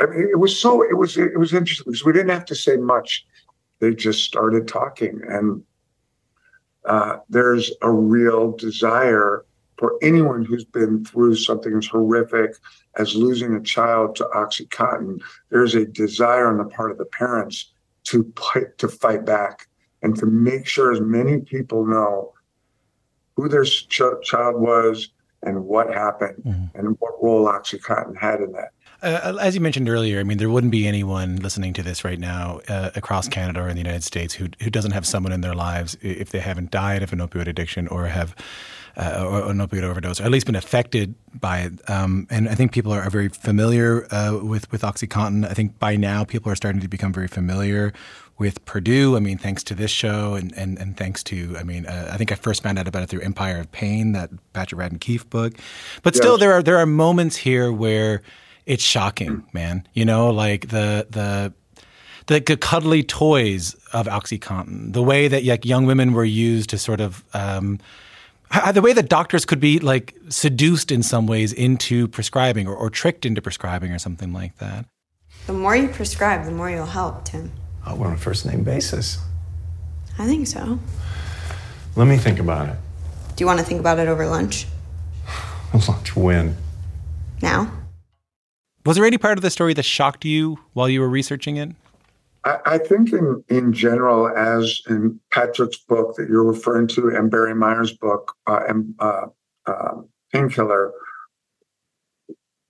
I 0.00 0.06
mean, 0.06 0.28
it 0.30 0.38
was 0.38 0.58
so 0.58 0.82
it 0.82 0.96
was 0.96 1.16
it 1.16 1.38
was 1.38 1.52
interesting 1.52 1.84
because 1.86 2.04
we 2.04 2.12
didn't 2.12 2.30
have 2.30 2.46
to 2.46 2.54
say 2.54 2.76
much. 2.76 3.26
They 3.80 3.94
just 3.94 4.24
started 4.24 4.66
talking, 4.66 5.20
and 5.28 5.62
uh, 6.84 7.18
there's 7.28 7.70
a 7.82 7.90
real 7.90 8.52
desire 8.52 9.44
for 9.80 9.96
anyone 10.02 10.44
who's 10.44 10.64
been 10.64 11.02
through 11.06 11.34
something 11.34 11.74
as 11.74 11.86
horrific 11.86 12.54
as 12.98 13.16
losing 13.16 13.54
a 13.54 13.62
child 13.62 14.14
to 14.14 14.24
OxyContin. 14.24 15.22
There's 15.48 15.74
a 15.74 15.86
desire 15.86 16.48
on 16.48 16.58
the 16.58 16.66
part 16.66 16.90
of 16.90 16.98
the 16.98 17.06
parents 17.06 17.72
to 18.04 18.24
put, 18.34 18.76
to 18.76 18.88
fight 18.88 19.24
back 19.24 19.68
and 20.02 20.14
to 20.18 20.26
make 20.26 20.66
sure 20.66 20.92
as 20.92 21.00
many 21.00 21.40
people 21.40 21.86
know 21.86 22.34
who 23.36 23.48
their 23.48 23.64
ch- 23.64 24.02
child 24.22 24.60
was 24.60 25.08
and 25.42 25.64
what 25.64 25.88
happened 25.88 26.42
mm-hmm. 26.44 26.78
and 26.78 26.96
what 27.00 27.14
role 27.22 27.46
OxyContin 27.46 28.18
had 28.18 28.40
in 28.40 28.52
that. 28.52 28.72
Uh, 29.02 29.38
as 29.40 29.54
you 29.54 29.62
mentioned 29.62 29.88
earlier, 29.88 30.20
I 30.20 30.24
mean, 30.24 30.36
there 30.36 30.50
wouldn't 30.50 30.72
be 30.72 30.86
anyone 30.86 31.36
listening 31.36 31.72
to 31.72 31.82
this 31.82 32.04
right 32.04 32.18
now 32.18 32.60
uh, 32.68 32.90
across 32.94 33.28
Canada 33.28 33.62
or 33.62 33.68
in 33.68 33.76
the 33.76 33.80
United 33.80 34.04
States 34.04 34.34
who 34.34 34.48
who 34.60 34.68
doesn't 34.68 34.90
have 34.90 35.06
someone 35.06 35.32
in 35.32 35.40
their 35.40 35.54
lives 35.54 35.96
if 36.02 36.28
they 36.28 36.40
haven't 36.40 36.70
died 36.70 37.02
of 37.02 37.10
an 37.14 37.18
opioid 37.20 37.46
addiction 37.46 37.88
or 37.88 38.08
have 38.08 38.36
uh, 38.96 39.26
or 39.26 39.50
an 39.50 39.58
opioid 39.58 39.82
overdose, 39.82 40.20
or 40.20 40.24
at 40.24 40.30
least 40.30 40.46
been 40.46 40.56
affected 40.56 41.14
by 41.34 41.60
it. 41.60 41.90
Um, 41.90 42.26
and 42.30 42.48
I 42.48 42.54
think 42.54 42.72
people 42.72 42.92
are, 42.92 43.02
are 43.02 43.10
very 43.10 43.28
familiar 43.28 44.06
uh, 44.12 44.38
with 44.42 44.70
with 44.72 44.82
OxyContin. 44.82 45.48
I 45.48 45.54
think 45.54 45.78
by 45.78 45.96
now 45.96 46.24
people 46.24 46.50
are 46.50 46.56
starting 46.56 46.80
to 46.80 46.88
become 46.88 47.12
very 47.12 47.28
familiar 47.28 47.92
with 48.38 48.64
Purdue. 48.64 49.16
I 49.16 49.20
mean, 49.20 49.36
thanks 49.36 49.62
to 49.64 49.74
this 49.74 49.90
show, 49.90 50.34
and 50.34 50.56
and, 50.56 50.78
and 50.78 50.96
thanks 50.96 51.22
to, 51.24 51.56
I 51.58 51.62
mean, 51.62 51.86
uh, 51.86 52.10
I 52.12 52.16
think 52.16 52.32
I 52.32 52.34
first 52.34 52.62
found 52.62 52.78
out 52.78 52.88
about 52.88 53.02
it 53.02 53.08
through 53.08 53.20
Empire 53.20 53.58
of 53.60 53.70
Pain, 53.70 54.12
that 54.12 54.30
Patrick 54.52 54.80
Radden 54.80 55.00
Keefe 55.00 55.28
book. 55.30 55.54
But 56.02 56.16
still, 56.16 56.32
yes. 56.32 56.40
there 56.40 56.52
are 56.52 56.62
there 56.62 56.78
are 56.78 56.86
moments 56.86 57.36
here 57.36 57.70
where 57.70 58.22
it's 58.66 58.82
shocking, 58.82 59.44
man. 59.52 59.86
You 59.94 60.04
know, 60.04 60.30
like 60.30 60.68
the 60.68 61.06
the 61.10 61.52
the 62.26 62.56
cuddly 62.56 63.02
toys 63.02 63.74
of 63.92 64.06
OxyContin, 64.06 64.92
the 64.92 65.02
way 65.02 65.28
that 65.28 65.44
like 65.44 65.64
young 65.64 65.86
women 65.86 66.12
were 66.12 66.24
used 66.24 66.70
to 66.70 66.78
sort 66.78 67.00
of 67.00 67.24
um, 67.34 67.78
the 68.72 68.82
way 68.82 68.92
that 68.92 69.08
doctors 69.08 69.44
could 69.44 69.60
be 69.60 69.78
like 69.78 70.16
seduced 70.28 70.90
in 70.90 71.02
some 71.02 71.26
ways 71.26 71.52
into 71.52 72.08
prescribing 72.08 72.66
or, 72.66 72.74
or 72.74 72.90
tricked 72.90 73.24
into 73.24 73.40
prescribing 73.40 73.92
or 73.92 73.98
something 73.98 74.32
like 74.32 74.58
that. 74.58 74.86
The 75.46 75.52
more 75.52 75.76
you 75.76 75.88
prescribe, 75.88 76.44
the 76.44 76.50
more 76.50 76.70
you'll 76.70 76.86
help, 76.86 77.24
Tim. 77.24 77.52
Oh, 77.86 77.94
we're 77.94 78.08
on 78.08 78.14
a 78.14 78.18
first 78.18 78.44
name 78.44 78.62
basis. 78.62 79.18
I 80.18 80.26
think 80.26 80.46
so. 80.46 80.78
Let 81.96 82.06
me 82.06 82.18
think 82.18 82.38
about 82.38 82.68
it. 82.68 82.76
Do 83.36 83.42
you 83.42 83.46
want 83.46 83.58
to 83.58 83.64
think 83.64 83.80
about 83.80 83.98
it 83.98 84.08
over 84.08 84.26
lunch? 84.26 84.66
lunch 85.88 86.14
when? 86.14 86.56
Now. 87.40 87.72
Was 88.84 88.96
there 88.96 89.04
any 89.04 89.18
part 89.18 89.38
of 89.38 89.42
the 89.42 89.50
story 89.50 89.74
that 89.74 89.84
shocked 89.84 90.24
you 90.24 90.58
while 90.72 90.88
you 90.88 91.00
were 91.00 91.08
researching 91.08 91.56
it? 91.56 91.70
I, 92.44 92.58
I 92.66 92.78
think 92.78 93.12
in 93.12 93.42
in 93.48 93.72
general, 93.72 94.28
as 94.28 94.80
in 94.88 95.20
Patrick's 95.32 95.78
book 95.78 96.16
that 96.16 96.28
you're 96.28 96.44
referring 96.44 96.88
to, 96.88 97.08
and 97.08 97.30
Barry 97.30 97.54
Meier's 97.54 97.92
book, 97.92 98.34
uh, 98.46 98.60
and 98.68 98.94
uh, 98.98 99.26
uh, 99.66 99.96
Painkiller, 100.32 100.92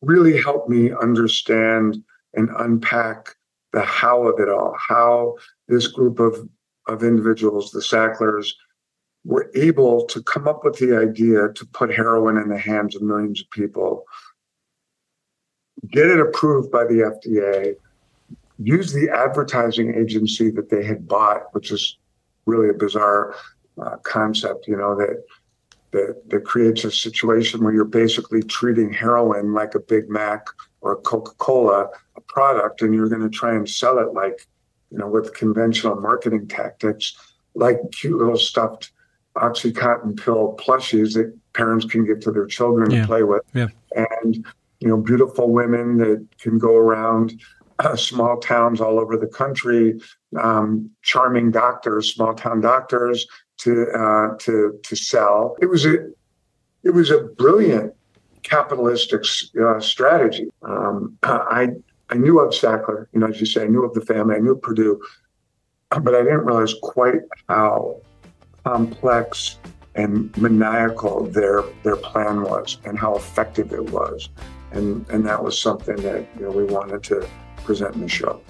really 0.02 0.40
helped 0.40 0.68
me 0.68 0.92
understand 0.92 2.02
and 2.34 2.48
unpack 2.58 3.36
the 3.72 3.82
how 3.82 4.26
of 4.26 4.40
it 4.40 4.48
all, 4.48 4.76
how 4.78 5.36
this 5.68 5.86
group 5.86 6.18
of 6.18 6.48
of 6.88 7.02
individuals, 7.02 7.70
the 7.70 7.80
Sacklers, 7.80 8.52
were 9.24 9.50
able 9.54 10.06
to 10.06 10.22
come 10.22 10.48
up 10.48 10.64
with 10.64 10.78
the 10.78 10.96
idea 10.96 11.52
to 11.54 11.66
put 11.66 11.94
heroin 11.94 12.36
in 12.36 12.48
the 12.48 12.58
hands 12.58 12.96
of 12.96 13.02
millions 13.02 13.42
of 13.42 13.50
people, 13.50 14.04
get 15.90 16.06
it 16.06 16.18
approved 16.18 16.70
by 16.70 16.84
the 16.84 17.18
FDA, 17.24 17.76
use 18.62 18.92
the 18.92 19.08
advertising 19.08 19.94
agency 19.94 20.50
that 20.50 20.68
they 20.70 20.84
had 20.84 21.08
bought, 21.08 21.52
which 21.52 21.70
is 21.72 21.98
really 22.46 22.68
a 22.68 22.74
bizarre 22.74 23.34
uh, 23.82 23.96
concept, 24.02 24.68
you 24.68 24.76
know, 24.76 24.94
that, 24.96 25.22
that 25.92 26.22
that 26.28 26.44
creates 26.44 26.84
a 26.84 26.90
situation 26.90 27.64
where 27.64 27.72
you're 27.72 27.84
basically 27.84 28.42
treating 28.42 28.92
heroin 28.92 29.54
like 29.54 29.74
a 29.74 29.80
Big 29.80 30.08
Mac 30.08 30.46
or 30.82 30.92
a 30.92 30.96
Coca-Cola, 30.96 31.88
a 32.16 32.20
product, 32.22 32.82
and 32.82 32.94
you're 32.94 33.08
going 33.08 33.22
to 33.22 33.30
try 33.30 33.54
and 33.54 33.68
sell 33.68 33.98
it 33.98 34.12
like, 34.14 34.46
you 34.90 34.98
know, 34.98 35.08
with 35.08 35.34
conventional 35.34 35.96
marketing 36.00 36.46
tactics, 36.48 37.14
like 37.54 37.78
cute 37.92 38.18
little 38.18 38.36
stuffed 38.36 38.92
oxycontin 39.36 40.22
pill 40.22 40.56
plushies 40.60 41.14
that 41.14 41.36
parents 41.54 41.84
can 41.86 42.04
give 42.04 42.20
to 42.20 42.30
their 42.30 42.46
children 42.46 42.90
Yeah. 42.90 43.02
to 43.02 43.06
play 43.06 43.22
with, 43.22 43.42
Yeah. 43.54 43.68
and 43.94 44.44
you 44.80 44.88
know, 44.88 44.96
beautiful 44.96 45.50
women 45.50 45.98
that 45.98 46.26
can 46.40 46.58
go 46.58 46.74
around 46.74 47.38
uh, 47.80 47.96
small 47.96 48.38
towns 48.38 48.80
all 48.80 48.98
over 48.98 49.16
the 49.16 49.26
country, 49.26 50.00
um, 50.40 50.90
charming 51.02 51.50
doctors, 51.50 52.14
small 52.14 52.34
town 52.34 52.60
doctors 52.60 53.26
to 53.58 53.86
uh, 53.90 54.36
to 54.38 54.78
to 54.82 54.96
sell. 54.96 55.56
It 55.60 55.66
was 55.66 55.84
a 55.86 55.96
it 56.82 56.90
was 56.90 57.10
a 57.10 57.24
brilliant 57.24 57.94
capitalistic 58.42 59.22
uh, 59.62 59.80
strategy. 59.80 60.48
Um, 60.62 61.18
I 61.22 61.68
I 62.10 62.14
knew 62.16 62.40
of 62.40 62.52
Sackler, 62.52 63.06
you 63.12 63.20
know, 63.20 63.28
as 63.28 63.38
you 63.38 63.46
say, 63.46 63.64
I 63.64 63.66
knew 63.68 63.84
of 63.84 63.94
the 63.94 64.00
family, 64.00 64.36
I 64.36 64.38
knew 64.40 64.56
Purdue, 64.56 65.00
but 65.90 66.14
I 66.14 66.22
didn't 66.22 66.44
realize 66.44 66.74
quite 66.82 67.20
how 67.48 68.00
complex 68.64 69.58
and 69.94 70.36
maniacal 70.36 71.24
their 71.26 71.62
their 71.82 71.96
plan 71.96 72.42
was 72.42 72.78
and 72.84 72.98
how 72.98 73.16
effective 73.16 73.72
it 73.72 73.90
was. 73.90 74.28
And 74.72 75.08
and 75.10 75.26
that 75.26 75.42
was 75.42 75.60
something 75.60 75.96
that 75.96 76.28
you 76.38 76.46
know 76.46 76.50
we 76.50 76.64
wanted 76.64 77.02
to 77.04 77.28
present 77.64 77.94
in 77.94 78.00
the 78.00 78.08
show. 78.08 78.42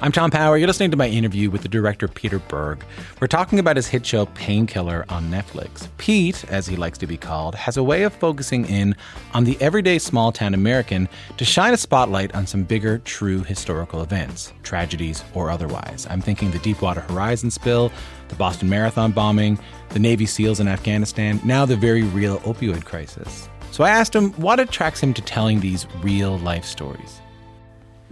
I'm 0.00 0.10
Tom 0.10 0.30
Power. 0.30 0.58
You're 0.58 0.66
listening 0.66 0.90
to 0.90 0.96
my 0.96 1.08
interview 1.08 1.50
with 1.50 1.62
the 1.62 1.68
director 1.68 2.08
Peter 2.08 2.40
Berg. 2.40 2.84
We're 3.20 3.26
talking 3.28 3.60
about 3.60 3.76
his 3.76 3.86
hit 3.86 4.04
show 4.04 4.26
Painkiller 4.26 5.04
on 5.08 5.30
Netflix. 5.30 5.88
Pete, 5.98 6.44
as 6.50 6.66
he 6.66 6.74
likes 6.74 6.98
to 6.98 7.06
be 7.06 7.16
called, 7.16 7.54
has 7.54 7.76
a 7.76 7.82
way 7.82 8.02
of 8.02 8.12
focusing 8.12 8.66
in 8.66 8.96
on 9.32 9.44
the 9.44 9.56
everyday 9.62 10.00
small 10.00 10.32
town 10.32 10.52
American 10.52 11.08
to 11.36 11.44
shine 11.44 11.72
a 11.72 11.76
spotlight 11.76 12.34
on 12.34 12.44
some 12.44 12.64
bigger, 12.64 12.98
true 12.98 13.44
historical 13.44 14.02
events, 14.02 14.52
tragedies 14.64 15.22
or 15.32 15.48
otherwise. 15.48 16.08
I'm 16.10 16.20
thinking 16.20 16.50
the 16.50 16.58
Deepwater 16.58 17.00
Horizon 17.02 17.50
spill, 17.50 17.92
the 18.28 18.34
Boston 18.34 18.68
Marathon 18.68 19.12
bombing, 19.12 19.60
the 19.90 20.00
Navy 20.00 20.26
SEALs 20.26 20.58
in 20.58 20.66
Afghanistan, 20.66 21.40
now 21.44 21.64
the 21.64 21.76
very 21.76 22.02
real 22.02 22.40
opioid 22.40 22.84
crisis. 22.84 23.48
So 23.70 23.84
I 23.84 23.90
asked 23.90 24.14
him 24.14 24.32
what 24.32 24.60
attracts 24.60 25.00
him 25.00 25.14
to 25.14 25.22
telling 25.22 25.60
these 25.60 25.86
real 26.02 26.36
life 26.40 26.64
stories. 26.64 27.20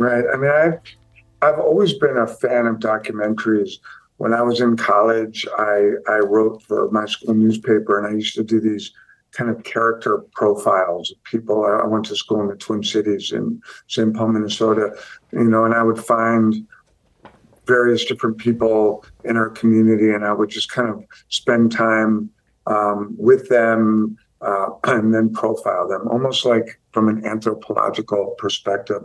Right. 0.02 0.24
I 0.34 0.36
mean, 0.36 0.50
I've 0.50 0.80
I've 1.42 1.60
always 1.60 1.92
been 1.94 2.16
a 2.16 2.26
fan 2.26 2.66
of 2.66 2.76
documentaries. 2.80 3.74
When 4.16 4.34
I 4.34 4.42
was 4.42 4.60
in 4.60 4.76
college, 4.76 5.46
I 5.56 5.92
I 6.08 6.18
wrote 6.18 6.60
for 6.64 6.90
my 6.90 7.06
school 7.06 7.34
newspaper, 7.34 7.98
and 7.98 8.06
I 8.08 8.16
used 8.16 8.34
to 8.34 8.42
do 8.42 8.60
these 8.60 8.92
kind 9.30 9.48
of 9.48 9.62
character 9.62 10.18
profiles 10.32 11.12
of 11.12 11.22
people. 11.22 11.64
I 11.64 11.86
went 11.86 12.04
to 12.06 12.16
school 12.16 12.40
in 12.40 12.48
the 12.48 12.56
Twin 12.56 12.82
Cities 12.82 13.30
in 13.30 13.62
St. 13.86 14.12
Paul, 14.12 14.28
Minnesota, 14.28 14.90
you 15.32 15.44
know, 15.44 15.64
and 15.64 15.72
I 15.72 15.84
would 15.84 16.04
find 16.04 16.66
various 17.66 18.04
different 18.04 18.38
people 18.38 19.04
in 19.24 19.36
our 19.36 19.50
community, 19.50 20.10
and 20.10 20.24
I 20.24 20.32
would 20.32 20.50
just 20.50 20.72
kind 20.72 20.90
of 20.90 21.04
spend 21.28 21.70
time 21.70 22.28
um, 22.66 23.14
with 23.16 23.48
them 23.48 24.18
uh, 24.40 24.70
and 24.84 25.14
then 25.14 25.32
profile 25.32 25.86
them, 25.86 26.08
almost 26.08 26.44
like 26.44 26.80
from 26.92 27.08
an 27.08 27.24
anthropological 27.24 28.34
perspective. 28.38 29.02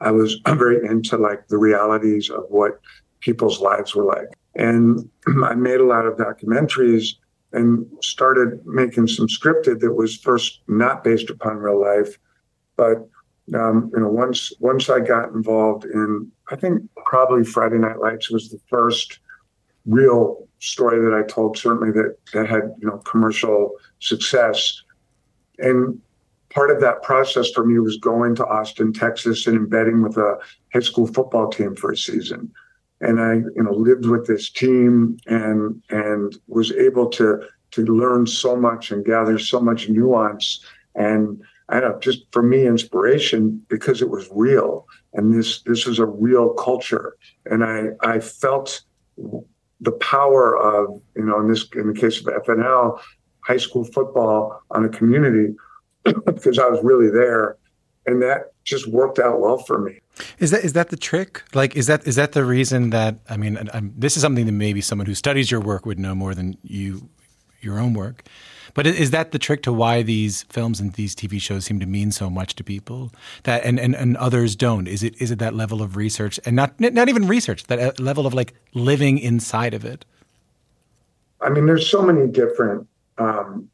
I 0.00 0.10
was 0.10 0.40
very 0.46 0.86
into 0.86 1.16
like 1.16 1.48
the 1.48 1.58
realities 1.58 2.30
of 2.30 2.44
what 2.48 2.80
people's 3.20 3.60
lives 3.60 3.94
were 3.94 4.04
like, 4.04 4.28
and 4.54 5.08
I 5.44 5.54
made 5.54 5.80
a 5.80 5.86
lot 5.86 6.06
of 6.06 6.16
documentaries 6.16 7.14
and 7.52 7.86
started 8.02 8.64
making 8.66 9.06
some 9.06 9.28
scripted 9.28 9.78
that 9.80 9.94
was 9.94 10.16
first 10.16 10.60
not 10.66 11.04
based 11.04 11.30
upon 11.30 11.58
real 11.58 11.80
life, 11.80 12.18
but 12.76 13.08
um, 13.54 13.90
you 13.94 14.00
know, 14.00 14.08
once 14.08 14.52
once 14.58 14.88
I 14.88 15.00
got 15.00 15.30
involved 15.30 15.84
in, 15.84 16.30
I 16.50 16.56
think 16.56 16.82
probably 17.04 17.44
Friday 17.44 17.76
Night 17.76 17.98
Lights 17.98 18.30
was 18.30 18.48
the 18.48 18.60
first 18.68 19.18
real 19.84 20.48
story 20.60 20.98
that 21.04 21.14
I 21.14 21.26
told, 21.26 21.58
certainly 21.58 21.92
that 21.92 22.16
that 22.32 22.48
had 22.48 22.74
you 22.80 22.88
know 22.88 22.98
commercial 22.98 23.72
success, 23.98 24.82
and 25.58 26.00
part 26.54 26.70
of 26.70 26.80
that 26.80 27.02
process 27.02 27.50
for 27.50 27.66
me 27.66 27.78
was 27.80 27.98
going 27.98 28.34
to 28.36 28.46
Austin, 28.46 28.92
Texas, 28.92 29.46
and 29.46 29.56
embedding 29.56 30.02
with 30.02 30.16
a 30.16 30.38
high 30.72 30.80
school 30.80 31.06
football 31.06 31.50
team 31.50 31.74
for 31.74 31.90
a 31.90 31.96
season, 31.96 32.50
and 33.00 33.20
I 33.20 33.34
you 33.34 33.62
know 33.62 33.72
lived 33.72 34.06
with 34.06 34.26
this 34.26 34.50
team 34.50 35.18
and 35.26 35.82
and 35.90 36.36
was 36.46 36.72
able 36.72 37.08
to 37.10 37.42
to 37.72 37.84
learn 37.84 38.26
so 38.26 38.54
much 38.56 38.92
and 38.92 39.04
gather 39.04 39.38
so 39.38 39.60
much 39.60 39.88
nuance. 39.88 40.64
And 40.94 41.42
I 41.68 41.80
don't 41.80 41.92
know, 41.92 41.98
just 41.98 42.24
for 42.30 42.42
me, 42.42 42.66
inspiration 42.66 43.60
because 43.68 44.00
it 44.00 44.10
was 44.10 44.28
real, 44.32 44.86
and 45.12 45.34
this 45.34 45.62
this 45.62 45.86
was 45.86 45.98
a 45.98 46.06
real 46.06 46.50
culture, 46.50 47.16
and 47.46 47.64
I 47.64 47.88
I 48.00 48.20
felt 48.20 48.82
the 49.80 49.92
power 49.92 50.56
of 50.56 51.00
you 51.16 51.24
know 51.24 51.40
in 51.40 51.48
this 51.48 51.66
in 51.74 51.92
the 51.92 52.00
case 52.00 52.20
of 52.20 52.26
FNL, 52.26 53.00
high 53.40 53.56
school 53.56 53.84
football 53.84 54.62
on 54.70 54.84
a 54.84 54.88
community 54.88 55.54
because 56.26 56.58
I 56.58 56.66
was 56.68 56.80
really 56.82 57.10
there, 57.10 57.56
and 58.06 58.22
that 58.22 58.52
just 58.64 58.86
worked 58.86 59.18
out 59.18 59.40
well 59.40 59.58
for 59.58 59.78
me. 59.78 60.00
Is 60.38 60.50
that 60.50 60.64
is 60.64 60.72
that 60.74 60.90
the 60.90 60.96
trick? 60.96 61.42
Like, 61.54 61.76
is 61.76 61.86
that 61.86 62.06
is 62.06 62.16
that 62.16 62.32
the 62.32 62.44
reason 62.44 62.90
that 62.90 63.18
I 63.28 63.36
mean, 63.36 63.68
I'm, 63.72 63.92
this 63.96 64.16
is 64.16 64.22
something 64.22 64.46
that 64.46 64.52
maybe 64.52 64.80
someone 64.80 65.06
who 65.06 65.14
studies 65.14 65.50
your 65.50 65.60
work 65.60 65.86
would 65.86 65.98
know 65.98 66.14
more 66.14 66.34
than 66.34 66.56
you, 66.62 67.08
your 67.60 67.78
own 67.78 67.94
work. 67.94 68.24
But 68.74 68.88
is 68.88 69.12
that 69.12 69.30
the 69.30 69.38
trick 69.38 69.62
to 69.62 69.72
why 69.72 70.02
these 70.02 70.42
films 70.44 70.80
and 70.80 70.92
these 70.94 71.14
TV 71.14 71.40
shows 71.40 71.64
seem 71.64 71.78
to 71.78 71.86
mean 71.86 72.10
so 72.10 72.28
much 72.28 72.56
to 72.56 72.64
people 72.64 73.12
that 73.44 73.64
and, 73.64 73.78
and, 73.78 73.94
and 73.94 74.16
others 74.16 74.56
don't? 74.56 74.88
Is 74.88 75.02
it 75.02 75.20
is 75.20 75.30
it 75.30 75.38
that 75.38 75.54
level 75.54 75.80
of 75.80 75.96
research 75.96 76.40
and 76.44 76.56
not 76.56 76.78
not 76.80 77.08
even 77.08 77.28
research 77.28 77.64
that 77.64 77.78
uh, 77.78 77.92
level 78.02 78.26
of 78.26 78.34
like 78.34 78.54
living 78.74 79.18
inside 79.18 79.74
of 79.74 79.84
it? 79.84 80.04
I 81.40 81.50
mean, 81.50 81.66
there's 81.66 81.88
so 81.88 82.02
many 82.02 82.26
different 82.26 82.88
um, 83.18 83.68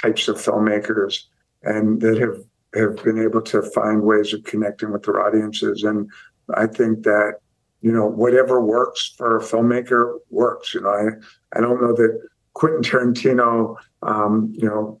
types 0.00 0.28
of 0.28 0.36
filmmakers, 0.36 1.24
and 1.64 2.00
that 2.00 2.18
have 2.18 2.38
have 2.74 3.04
been 3.04 3.18
able 3.22 3.42
to 3.42 3.62
find 3.62 4.02
ways 4.02 4.32
of 4.32 4.44
connecting 4.44 4.92
with 4.92 5.02
their 5.02 5.20
audiences. 5.20 5.82
And 5.82 6.08
I 6.54 6.66
think 6.66 7.02
that 7.04 7.38
you 7.80 7.92
know 7.92 8.06
whatever 8.06 8.60
works 8.60 9.14
for 9.16 9.36
a 9.36 9.40
filmmaker 9.40 10.18
works. 10.30 10.74
You 10.74 10.82
know, 10.82 10.90
I 10.90 11.58
I 11.58 11.60
don't 11.60 11.80
know 11.80 11.94
that 11.94 12.20
Quentin 12.54 12.82
Tarantino, 12.82 13.76
um, 14.02 14.52
you 14.56 14.66
know, 14.68 15.00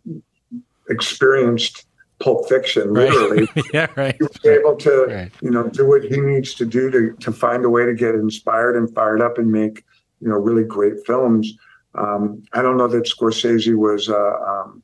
experienced 0.88 1.86
Pulp 2.20 2.48
Fiction 2.48 2.92
literally. 2.94 3.48
yeah, 3.74 3.88
right. 3.96 4.14
He 4.18 4.22
was 4.22 4.44
able 4.44 4.76
to, 4.76 5.04
Right. 5.08 5.32
you 5.40 5.50
know, 5.50 5.68
do 5.68 5.86
what 5.88 6.04
he 6.04 6.20
needs 6.20 6.54
to 6.54 6.64
do 6.64 6.90
to 6.90 7.12
to 7.20 7.32
find 7.32 7.64
a 7.64 7.70
way 7.70 7.84
to 7.84 7.94
get 7.94 8.14
inspired 8.14 8.76
and 8.76 8.92
fired 8.94 9.20
up 9.20 9.38
and 9.38 9.50
make, 9.50 9.84
you 10.20 10.28
know, 10.28 10.36
really 10.36 10.64
great 10.64 11.04
films. 11.06 11.52
Um, 11.94 12.42
I 12.52 12.62
don't 12.62 12.76
know 12.76 12.88
that 12.88 13.04
Scorsese 13.04 13.76
was 13.76 14.08
uh, 14.08 14.36
um, 14.46 14.81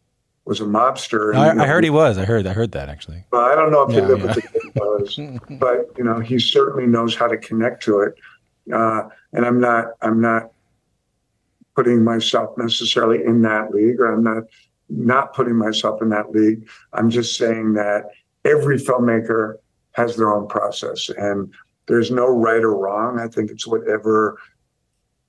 was 0.48 0.62
a 0.62 0.64
mobster. 0.64 1.34
and, 1.34 1.60
I, 1.60 1.64
I 1.64 1.66
heard 1.66 1.84
he 1.84 1.90
was. 1.90 2.16
I 2.16 2.24
heard 2.24 2.46
I 2.46 2.54
heard 2.54 2.72
that 2.72 2.88
actually. 2.88 3.22
well, 3.30 3.42
I 3.42 3.54
don't 3.54 3.70
know 3.70 3.82
if 3.82 3.92
he 3.92 4.00
lived 4.00 4.22
yeah. 4.22 4.34
with 4.34 4.36
the 4.36 4.72
was, 4.74 5.16
but 5.60 5.92
you 5.98 6.04
know, 6.04 6.20
he 6.20 6.38
certainly 6.38 6.86
knows 6.86 7.14
how 7.14 7.28
to 7.28 7.36
connect 7.36 7.82
to 7.84 8.00
it. 8.00 8.14
Uh, 8.72 9.08
and 9.34 9.44
I'm 9.44 9.60
not, 9.60 9.88
I'm 10.00 10.20
not 10.22 10.50
putting 11.76 12.02
myself 12.02 12.56
necessarily 12.56 13.22
in 13.24 13.42
that 13.42 13.72
league, 13.72 14.00
or 14.00 14.12
I'm 14.12 14.24
not 14.24 14.44
not 14.88 15.34
putting 15.34 15.54
myself 15.54 16.00
in 16.00 16.08
that 16.08 16.30
league. 16.30 16.66
I'm 16.94 17.10
just 17.10 17.36
saying 17.36 17.74
that 17.74 18.04
every 18.46 18.78
filmmaker 18.78 19.56
has 19.92 20.16
their 20.16 20.32
own 20.32 20.48
process, 20.48 21.10
and 21.10 21.52
there's 21.88 22.10
no 22.10 22.26
right 22.26 22.62
or 22.62 22.74
wrong. 22.74 23.20
I 23.20 23.28
think 23.28 23.50
it's 23.50 23.66
whatever 23.66 24.38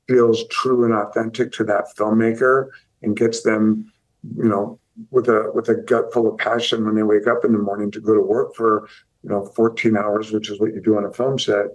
feels 0.08 0.48
true 0.48 0.86
and 0.86 0.94
authentic 0.94 1.52
to 1.52 1.66
that 1.66 1.94
filmmaker 1.98 2.70
and 3.02 3.18
gets 3.18 3.44
them, 3.44 3.92
you 4.38 4.46
know, 4.46 4.80
with 5.12 5.28
a 5.28 5.52
with 5.54 5.70
a 5.70 5.76
gut 5.76 6.12
full 6.14 6.28
of 6.28 6.38
passion 6.38 6.86
when 6.86 6.96
they 6.96 7.04
wake 7.04 7.28
up 7.28 7.46
in 7.46 7.54
the 7.54 7.60
morning 7.60 7.92
to 7.92 8.00
go 8.00 8.14
to 8.14 8.22
work 8.22 8.56
for 8.56 8.88
you 9.24 9.30
know 9.30 9.46
14 9.46 9.98
hours, 9.98 10.32
which 10.32 10.50
is 10.50 10.60
what 10.60 10.74
you 10.74 10.82
do 10.82 10.98
on 10.98 11.06
a 11.06 11.14
film 11.14 11.40
set. 11.40 11.68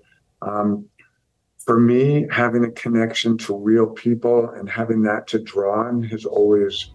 Um, 0.43 0.87
for 1.59 1.81
me, 1.81 2.27
having 2.31 2.65
a 2.65 2.71
connection 2.71 3.39
to 3.39 3.57
real 3.57 3.87
people 3.87 4.51
and 4.51 4.69
having 4.69 5.03
that 5.03 5.27
to 5.29 5.39
draw 5.39 5.87
on 5.87 6.03
has 6.05 6.27
always 6.27 6.91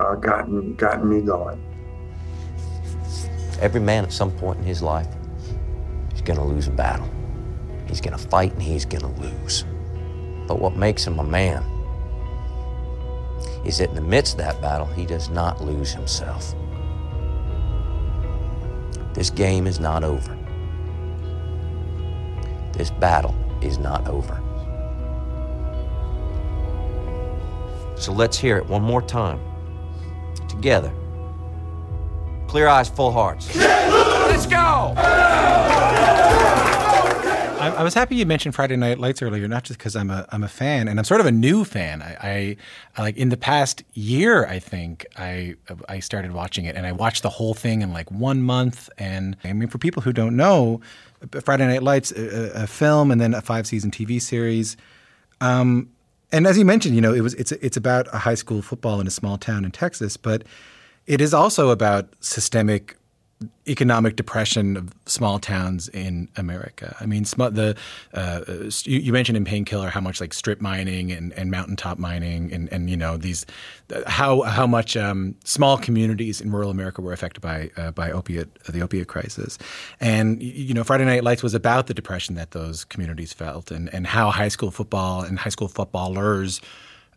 uh, 0.00 0.14
gotten 0.14 0.74
gotten 0.76 1.08
me 1.08 1.20
going. 1.20 1.62
Every 3.60 3.80
man 3.80 4.04
at 4.04 4.12
some 4.12 4.30
point 4.32 4.58
in 4.58 4.64
his 4.64 4.82
life 4.82 5.08
is 6.14 6.22
going 6.22 6.38
to 6.38 6.44
lose 6.44 6.68
a 6.68 6.72
battle. 6.72 7.08
He's 7.86 8.00
going 8.00 8.16
to 8.16 8.28
fight 8.28 8.52
and 8.52 8.62
he's 8.62 8.84
going 8.84 9.02
to 9.02 9.20
lose. 9.20 9.64
But 10.48 10.58
what 10.58 10.76
makes 10.76 11.06
him 11.06 11.18
a 11.18 11.24
man 11.24 11.62
is 13.64 13.78
that 13.78 13.90
in 13.90 13.94
the 13.94 14.00
midst 14.00 14.34
of 14.34 14.38
that 14.38 14.60
battle, 14.60 14.86
he 14.86 15.06
does 15.06 15.28
not 15.28 15.60
lose 15.60 15.92
himself. 15.92 16.54
This 19.14 19.30
game 19.30 19.66
is 19.66 19.78
not 19.78 20.04
over. 20.04 20.36
This 22.72 22.90
battle 22.90 23.34
is 23.60 23.78
not 23.78 24.08
over. 24.08 24.40
So 27.96 28.12
let's 28.12 28.38
hear 28.38 28.56
it 28.56 28.66
one 28.66 28.82
more 28.82 29.02
time. 29.02 29.40
Together. 30.48 30.92
Clear 32.48 32.66
eyes, 32.68 32.88
full 32.88 33.12
hearts. 33.12 33.54
Let's 33.54 34.46
go! 34.46 34.94
I, 37.62 37.68
I 37.76 37.82
was 37.84 37.94
happy 37.94 38.16
you 38.16 38.26
mentioned 38.26 38.56
Friday 38.56 38.74
Night 38.74 38.98
Lights 38.98 39.22
earlier, 39.22 39.46
not 39.46 39.62
just 39.62 39.78
because 39.78 39.94
I'm 39.94 40.10
a 40.10 40.26
I'm 40.30 40.42
a 40.42 40.48
fan, 40.48 40.88
and 40.88 40.98
I'm 40.98 41.04
sort 41.04 41.20
of 41.20 41.26
a 41.26 41.32
new 41.32 41.64
fan. 41.64 42.02
I, 42.02 42.16
I, 42.20 42.56
I 42.96 43.02
like 43.02 43.16
in 43.16 43.28
the 43.28 43.36
past 43.36 43.84
year, 43.94 44.46
I 44.46 44.58
think 44.58 45.06
I 45.16 45.54
I 45.88 46.00
started 46.00 46.32
watching 46.32 46.64
it, 46.64 46.74
and 46.74 46.86
I 46.86 46.92
watched 46.92 47.22
the 47.22 47.30
whole 47.30 47.54
thing 47.54 47.82
in 47.82 47.92
like 47.92 48.10
one 48.10 48.42
month. 48.42 48.90
And 48.98 49.36
I 49.44 49.52
mean, 49.52 49.68
for 49.68 49.78
people 49.78 50.02
who 50.02 50.12
don't 50.12 50.36
know, 50.36 50.80
uh, 51.22 51.40
Friday 51.40 51.66
Night 51.66 51.84
Lights, 51.84 52.10
a, 52.10 52.62
a 52.64 52.66
film, 52.66 53.12
and 53.12 53.20
then 53.20 53.32
a 53.32 53.40
five 53.40 53.68
season 53.68 53.92
TV 53.92 54.20
series. 54.20 54.76
Um, 55.40 55.88
and 56.32 56.48
as 56.48 56.58
you 56.58 56.64
mentioned, 56.64 56.96
you 56.96 57.00
know, 57.00 57.14
it 57.14 57.20
was 57.20 57.34
it's 57.34 57.52
it's 57.52 57.76
about 57.76 58.12
a 58.12 58.18
high 58.18 58.34
school 58.34 58.60
football 58.60 59.00
in 59.00 59.06
a 59.06 59.10
small 59.10 59.38
town 59.38 59.64
in 59.64 59.70
Texas, 59.70 60.16
but 60.16 60.42
it 61.06 61.20
is 61.20 61.32
also 61.32 61.70
about 61.70 62.08
systemic 62.18 62.96
economic 63.66 64.16
depression 64.16 64.76
of 64.76 64.92
small 65.06 65.38
towns 65.38 65.88
in 65.88 66.28
America. 66.36 66.96
I 67.00 67.06
mean, 67.06 67.22
the 67.22 67.76
uh, 68.12 68.40
you, 68.84 68.98
you, 68.98 69.12
mentioned 69.12 69.36
in 69.36 69.44
Painkiller 69.44 69.88
how 69.88 70.00
much 70.00 70.20
like 70.20 70.34
strip 70.34 70.60
mining 70.60 71.12
and, 71.12 71.32
and 71.34 71.50
mountaintop 71.50 71.98
mining 71.98 72.52
and, 72.52 72.72
and 72.72 72.90
you 72.90 72.96
know 72.96 73.16
these 73.16 73.46
how 74.06 74.42
how 74.42 74.66
much 74.66 74.96
um, 74.96 75.34
small 75.44 75.78
communities 75.78 76.40
in 76.40 76.50
rural 76.50 76.70
America 76.70 77.00
were 77.00 77.12
affected 77.12 77.40
by 77.40 77.70
uh, 77.76 77.92
by 77.92 78.10
opiate 78.10 78.52
the 78.64 78.80
opiate 78.80 79.08
crisis, 79.08 79.58
and 80.00 80.42
you 80.42 80.74
know 80.74 80.84
Friday 80.84 81.04
Night 81.04 81.22
Lights 81.22 81.42
was 81.42 81.54
about 81.54 81.86
the 81.86 81.94
depression 81.94 82.34
that 82.34 82.50
those 82.50 82.84
communities 82.84 83.32
felt 83.32 83.70
and 83.70 83.92
and 83.94 84.06
how 84.06 84.30
high 84.30 84.48
school 84.48 84.70
football 84.70 85.22
and 85.22 85.38
high 85.38 85.50
school 85.50 85.68
footballers 85.68 86.60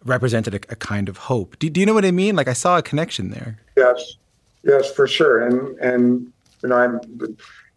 represented 0.05 0.53
a, 0.53 0.59
a 0.69 0.75
kind 0.75 1.09
of 1.09 1.17
hope. 1.17 1.57
Do, 1.59 1.69
do 1.69 1.79
you 1.79 1.85
know 1.85 1.93
what 1.93 2.05
I 2.05 2.11
mean? 2.11 2.35
Like 2.35 2.47
I 2.47 2.53
saw 2.53 2.77
a 2.77 2.81
connection 2.81 3.31
there. 3.31 3.57
Yes. 3.75 4.17
Yes, 4.65 4.91
for 4.91 5.07
sure. 5.07 5.45
And 5.45 5.77
and 5.79 6.33
you 6.63 6.69
know, 6.69 6.75
I'm 6.75 6.99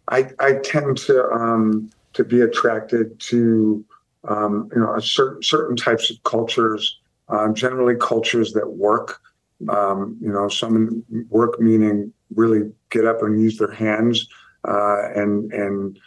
I 0.09 0.29
I 0.39 0.53
tend 0.55 0.97
to 0.97 1.29
um, 1.31 1.89
to 2.13 2.23
be 2.23 2.41
attracted 2.41 3.19
to 3.19 3.85
um, 4.27 4.69
you 4.75 4.81
know 4.81 4.97
certain 4.99 5.43
certain 5.43 5.75
types 5.75 6.09
of 6.09 6.21
cultures, 6.23 6.99
uh, 7.29 7.53
generally 7.53 7.95
cultures 7.95 8.51
that 8.53 8.67
work. 8.67 9.21
Um, 9.69 10.17
you 10.19 10.31
know, 10.31 10.47
some 10.47 11.03
work 11.29 11.59
meaning 11.59 12.11
really 12.33 12.71
get 12.89 13.05
up 13.05 13.21
and 13.21 13.39
use 13.39 13.57
their 13.57 13.71
hands 13.71 14.27
uh, 14.67 15.11
and 15.15 15.53
and 15.53 15.99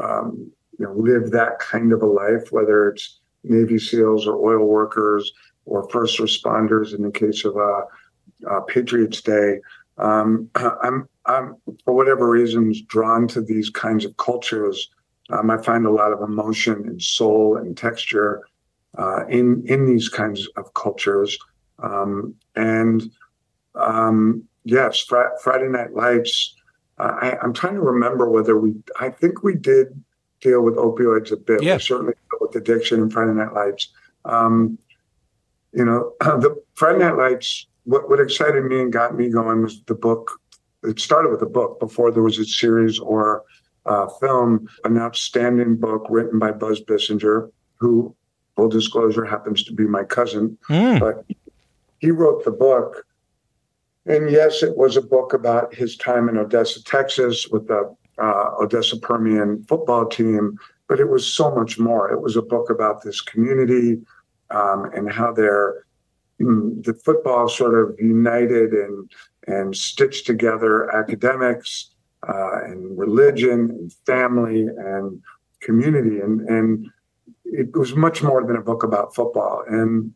um, 0.00 0.50
you 0.78 0.84
know 0.84 0.92
live 0.92 1.30
that 1.30 1.58
kind 1.58 1.92
of 1.92 2.02
a 2.02 2.06
life, 2.06 2.52
whether 2.52 2.88
it's 2.88 3.20
Navy 3.44 3.78
SEALs 3.78 4.26
or 4.26 4.34
oil 4.34 4.66
workers 4.66 5.32
or 5.64 5.88
first 5.88 6.18
responders 6.18 6.94
in 6.94 7.02
the 7.02 7.10
case 7.10 7.46
of 7.46 7.56
uh, 7.56 7.82
uh 8.50 8.60
Patriots 8.60 9.22
Day 9.22 9.60
um, 9.98 10.50
I'm, 10.54 11.08
I'm, 11.26 11.56
for 11.84 11.94
whatever 11.94 12.28
reasons, 12.28 12.80
drawn 12.82 13.28
to 13.28 13.40
these 13.40 13.70
kinds 13.70 14.04
of 14.04 14.16
cultures. 14.16 14.88
Um, 15.30 15.50
I 15.50 15.58
find 15.58 15.84
a 15.84 15.90
lot 15.90 16.12
of 16.12 16.22
emotion 16.22 16.84
and 16.86 17.02
soul 17.02 17.56
and 17.56 17.76
texture 17.76 18.42
uh, 18.96 19.26
in 19.26 19.62
in 19.66 19.86
these 19.86 20.08
kinds 20.08 20.48
of 20.56 20.72
cultures. 20.74 21.38
Um, 21.80 22.34
and 22.56 23.02
um, 23.74 24.44
yes, 24.64 25.00
fr- 25.00 25.36
Friday 25.42 25.68
Night 25.68 25.94
Lights. 25.94 26.54
Uh, 26.98 27.16
I, 27.20 27.44
am 27.44 27.52
trying 27.52 27.74
to 27.74 27.80
remember 27.80 28.28
whether 28.28 28.58
we. 28.58 28.74
I 28.98 29.10
think 29.10 29.42
we 29.42 29.54
did 29.54 30.02
deal 30.40 30.62
with 30.62 30.76
opioids 30.76 31.30
a 31.30 31.36
bit. 31.36 31.62
Yeah. 31.62 31.74
We 31.74 31.80
certainly 31.80 32.14
dealt 32.30 32.52
with 32.52 32.56
addiction 32.56 33.00
and 33.02 33.12
Friday 33.12 33.32
Night 33.32 33.52
Lights. 33.52 33.88
Um, 34.24 34.78
you 35.72 35.84
know, 35.84 36.12
the 36.20 36.60
Friday 36.74 36.98
Night 37.00 37.16
Lights 37.16 37.66
what, 37.88 38.10
what 38.10 38.20
excited 38.20 38.64
me 38.64 38.80
and 38.80 38.92
got 38.92 39.16
me 39.16 39.30
going 39.30 39.62
was 39.62 39.82
the 39.84 39.94
book. 39.94 40.38
It 40.84 41.00
started 41.00 41.30
with 41.30 41.40
a 41.40 41.46
book 41.46 41.80
before 41.80 42.12
there 42.12 42.22
was 42.22 42.38
a 42.38 42.44
series 42.44 42.98
or 42.98 43.44
a 43.86 44.10
film, 44.20 44.68
an 44.84 44.98
outstanding 44.98 45.76
book 45.76 46.06
written 46.10 46.38
by 46.38 46.52
Buzz 46.52 46.82
Bissinger, 46.82 47.50
who, 47.76 48.14
full 48.56 48.68
disclosure, 48.68 49.24
happens 49.24 49.64
to 49.64 49.72
be 49.72 49.84
my 49.84 50.04
cousin. 50.04 50.58
Mm. 50.68 51.00
But 51.00 51.24
he 51.98 52.10
wrote 52.10 52.44
the 52.44 52.50
book. 52.50 53.06
And 54.04 54.30
yes, 54.30 54.62
it 54.62 54.76
was 54.76 54.98
a 54.98 55.02
book 55.02 55.32
about 55.32 55.74
his 55.74 55.96
time 55.96 56.28
in 56.28 56.36
Odessa, 56.36 56.84
Texas, 56.84 57.48
with 57.48 57.68
the 57.68 57.96
uh, 58.18 58.50
Odessa 58.60 58.98
Permian 58.98 59.64
football 59.64 60.04
team. 60.04 60.58
But 60.88 61.00
it 61.00 61.08
was 61.08 61.26
so 61.26 61.54
much 61.54 61.78
more. 61.78 62.12
It 62.12 62.20
was 62.20 62.36
a 62.36 62.42
book 62.42 62.68
about 62.68 63.02
this 63.02 63.22
community 63.22 64.02
um, 64.50 64.90
and 64.94 65.10
how 65.10 65.32
they're 65.32 65.86
the 66.38 66.98
football 67.04 67.48
sort 67.48 67.74
of 67.74 67.98
united 67.98 68.72
and 68.72 69.10
and 69.46 69.76
stitched 69.76 70.26
together 70.26 70.94
academics 70.94 71.90
uh, 72.28 72.64
and 72.64 72.96
religion 72.96 73.70
and 73.70 73.92
family 74.06 74.62
and 74.62 75.20
community 75.60 76.20
and 76.20 76.48
and 76.48 76.88
it 77.52 77.76
was 77.76 77.94
much 77.94 78.22
more 78.22 78.44
than 78.44 78.56
a 78.56 78.62
book 78.62 78.82
about 78.82 79.14
football. 79.14 79.64
And 79.66 80.12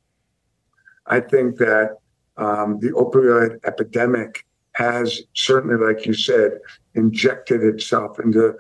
I 1.06 1.20
think 1.20 1.56
that 1.56 1.98
um, 2.36 2.78
the 2.80 2.90
opioid 2.90 3.58
epidemic 3.64 4.44
has 4.72 5.22
certainly, 5.34 5.76
like 5.76 6.06
you 6.06 6.14
said, 6.14 6.58
injected 6.94 7.62
itself 7.62 8.18
into 8.18 8.54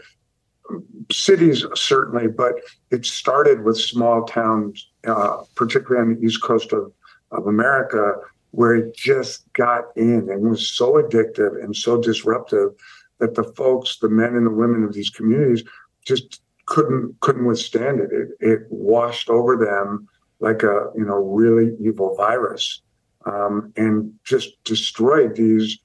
cities 1.10 1.64
certainly, 1.74 2.28
but 2.28 2.54
it 2.90 3.04
started 3.04 3.62
with 3.62 3.78
small 3.78 4.24
towns, 4.24 4.90
uh, 5.06 5.42
particularly 5.54 6.00
on 6.00 6.14
the 6.14 6.26
east 6.26 6.42
coast 6.42 6.72
of 6.72 6.92
of 7.32 7.46
America 7.46 8.14
where 8.52 8.74
it 8.74 8.94
just 8.94 9.50
got 9.54 9.84
in 9.96 10.28
and 10.30 10.48
was 10.50 10.68
so 10.68 10.94
addictive 10.94 11.62
and 11.62 11.74
so 11.74 12.00
disruptive 12.00 12.70
that 13.18 13.34
the 13.34 13.44
folks, 13.44 13.98
the 13.98 14.08
men 14.08 14.34
and 14.36 14.46
the 14.46 14.50
women 14.50 14.84
of 14.84 14.92
these 14.92 15.10
communities, 15.10 15.64
just 16.06 16.42
couldn't 16.66 17.18
couldn't 17.20 17.46
withstand 17.46 18.00
it. 18.00 18.10
It, 18.12 18.28
it 18.40 18.60
washed 18.68 19.28
over 19.28 19.56
them 19.56 20.08
like 20.40 20.62
a 20.62 20.90
you 20.96 21.04
know 21.04 21.16
really 21.16 21.76
evil 21.80 22.14
virus, 22.16 22.82
um, 23.26 23.72
and 23.76 24.12
just 24.24 24.62
destroyed 24.64 25.36
these 25.36 25.78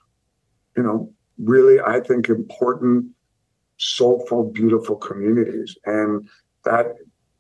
you 0.75 0.83
know 0.83 1.12
really 1.38 1.79
I 1.79 1.99
think 2.01 2.29
important, 2.29 3.05
soulful, 3.77 4.51
beautiful 4.51 4.95
communities, 4.95 5.77
and 5.86 6.27
that 6.65 6.95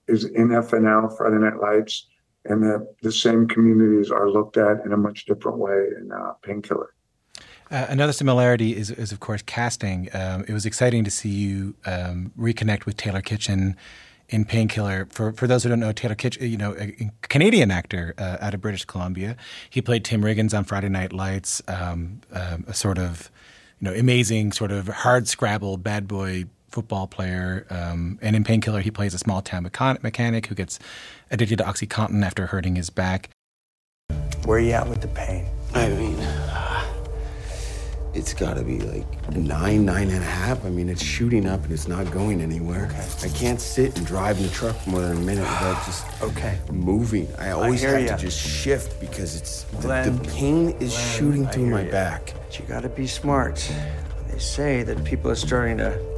is 0.07 0.25
in 0.25 0.49
FNL 0.49 1.17
Friday 1.17 1.37
Night 1.37 1.59
Lights 1.59 2.07
and 2.49 2.63
that 2.63 2.95
the 3.01 3.11
same 3.11 3.47
communities 3.47 4.11
are 4.11 4.29
looked 4.29 4.57
at 4.57 4.85
in 4.85 4.93
a 4.93 4.97
much 4.97 5.25
different 5.25 5.57
way 5.57 5.87
in 5.99 6.11
uh, 6.11 6.33
Painkiller. 6.41 6.93
Uh, 7.69 7.85
another 7.89 8.13
similarity 8.13 8.75
is, 8.75 8.91
is, 8.91 9.11
of 9.11 9.19
course, 9.19 9.41
casting. 9.41 10.09
Um, 10.13 10.45
it 10.47 10.53
was 10.53 10.65
exciting 10.65 11.03
to 11.03 11.11
see 11.11 11.29
you 11.29 11.75
um, 11.85 12.31
reconnect 12.39 12.85
with 12.85 12.95
Taylor 12.95 13.21
Kitsch 13.21 13.49
in 14.29 14.45
Painkiller. 14.45 15.07
For 15.11 15.33
for 15.33 15.47
those 15.47 15.63
who 15.63 15.69
don't 15.69 15.79
know, 15.79 15.91
Taylor 15.91 16.15
Kitsch, 16.15 16.39
you 16.41 16.57
know, 16.57 16.75
a, 16.77 17.11
Canadian 17.23 17.71
actor 17.71 18.13
uh, 18.17 18.37
out 18.39 18.53
of 18.53 18.61
British 18.61 18.85
Columbia. 18.85 19.35
He 19.69 19.81
played 19.81 20.05
Tim 20.05 20.21
Riggins 20.21 20.57
on 20.57 20.63
Friday 20.63 20.89
Night 20.89 21.13
Lights, 21.13 21.61
um, 21.67 22.21
um 22.31 22.65
a 22.67 22.73
sort 22.73 22.97
of, 22.97 23.29
you 23.79 23.89
know, 23.89 23.93
amazing 23.93 24.51
sort 24.53 24.71
of 24.71 24.87
hard 24.87 25.27
scrabble 25.27 25.77
bad 25.77 26.07
boy 26.07 26.45
football 26.69 27.07
player. 27.07 27.65
Um, 27.69 28.19
and 28.21 28.35
in 28.35 28.43
Painkiller, 28.43 28.81
he 28.81 28.91
plays 28.91 29.13
a 29.13 29.17
small 29.17 29.41
town 29.41 29.63
mechanic 29.63 30.47
who 30.47 30.55
gets 30.55 30.79
addicted 31.31 31.57
to 31.57 31.63
OxyContin 31.63 32.23
after 32.25 32.47
hurting 32.47 32.75
his 32.75 32.89
back. 32.89 33.29
Where 34.45 34.57
are 34.57 34.61
you 34.61 34.71
at 34.71 34.87
with 34.87 35.01
the 35.01 35.07
pain? 35.09 35.45
I 35.73 35.89
mean, 35.89 36.15
uh, 36.19 36.85
it's 38.13 38.33
got 38.33 38.55
to 38.55 38.63
be 38.63 38.79
like 38.79 39.35
nine, 39.35 39.85
nine 39.85 40.09
and 40.09 40.23
a 40.23 40.25
half. 40.25 40.65
I 40.65 40.69
mean, 40.69 40.89
it's 40.89 41.03
shooting 41.03 41.45
up 41.45 41.63
and 41.63 41.71
it's 41.71 41.87
not 41.87 42.09
going 42.11 42.41
anywhere. 42.41 42.85
Okay. 42.85 43.27
I 43.27 43.29
can't 43.37 43.59
sit 43.61 43.97
and 43.97 44.07
drive 44.07 44.37
in 44.37 44.43
the 44.43 44.49
truck 44.49 44.75
for 44.77 44.89
more 44.89 45.01
than 45.01 45.17
a 45.17 45.21
minute 45.21 45.41
without 45.41 45.85
just 45.85 46.05
okay 46.23 46.59
moving. 46.71 47.27
I 47.37 47.51
always 47.51 47.83
I 47.83 47.89
have 47.89 48.01
you. 48.01 48.07
to 48.07 48.17
just 48.17 48.39
shift 48.39 48.99
because 48.99 49.35
it's 49.35 49.65
Glenn, 49.81 50.05
the, 50.05 50.23
the 50.23 50.29
pain 50.31 50.69
is 50.79 50.93
Glenn, 50.93 51.17
shooting 51.17 51.47
through 51.47 51.67
my 51.67 51.83
you. 51.83 51.91
back. 51.91 52.33
But 52.33 52.57
you 52.59 52.65
got 52.65 52.81
to 52.83 52.89
be 52.89 53.05
smart. 53.05 53.71
They 54.29 54.39
say 54.39 54.83
that 54.83 55.03
people 55.03 55.29
are 55.29 55.35
starting 55.35 55.77
to 55.77 56.16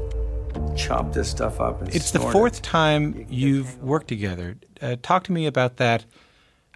chop 0.75 1.13
this 1.13 1.29
stuff 1.29 1.59
up. 1.59 1.81
it's 1.93 2.11
the 2.11 2.19
fourth 2.19 2.59
it. 2.59 2.63
time 2.63 3.25
you've 3.29 3.81
worked 3.83 4.07
together. 4.07 4.57
Uh, 4.81 4.95
talk 5.01 5.23
to 5.25 5.31
me 5.31 5.45
about 5.45 5.77
that. 5.77 6.05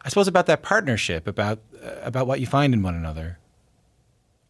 I 0.04 0.10
suppose 0.10 0.28
about 0.28 0.48
that 0.48 0.62
partnership, 0.62 1.28
about 1.28 1.60
uh, 1.84 1.92
about 2.04 2.28
what 2.28 2.40
you 2.40 2.48
find 2.48 2.74
in 2.74 2.84
one 2.84 2.96
another. 2.96 3.40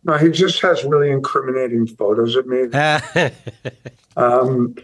No, 0.05 0.17
he 0.17 0.29
just 0.29 0.61
has 0.61 0.83
really 0.83 1.11
incriminating 1.11 1.87
photos 1.87 2.35
of 2.35 2.45
me. 2.45 2.63
um, 4.17 4.75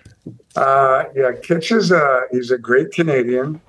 Uh, 0.56 1.06
yeah, 1.16 1.32
Kitsch 1.32 1.76
is 1.76 1.92
a 1.92 2.24
he's 2.32 2.52
a 2.52 2.58
great 2.58 2.92
Canadian. 2.92 3.62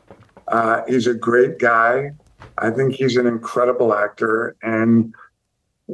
Uh, 0.49 0.83
he's 0.89 1.07
a 1.07 1.15
great 1.15 1.59
guy. 1.59 2.13
I 2.59 2.71
think 2.71 2.95
he's 2.95 3.17
an 3.17 3.27
incredible 3.27 3.95
actor, 3.95 4.57
and 4.63 5.15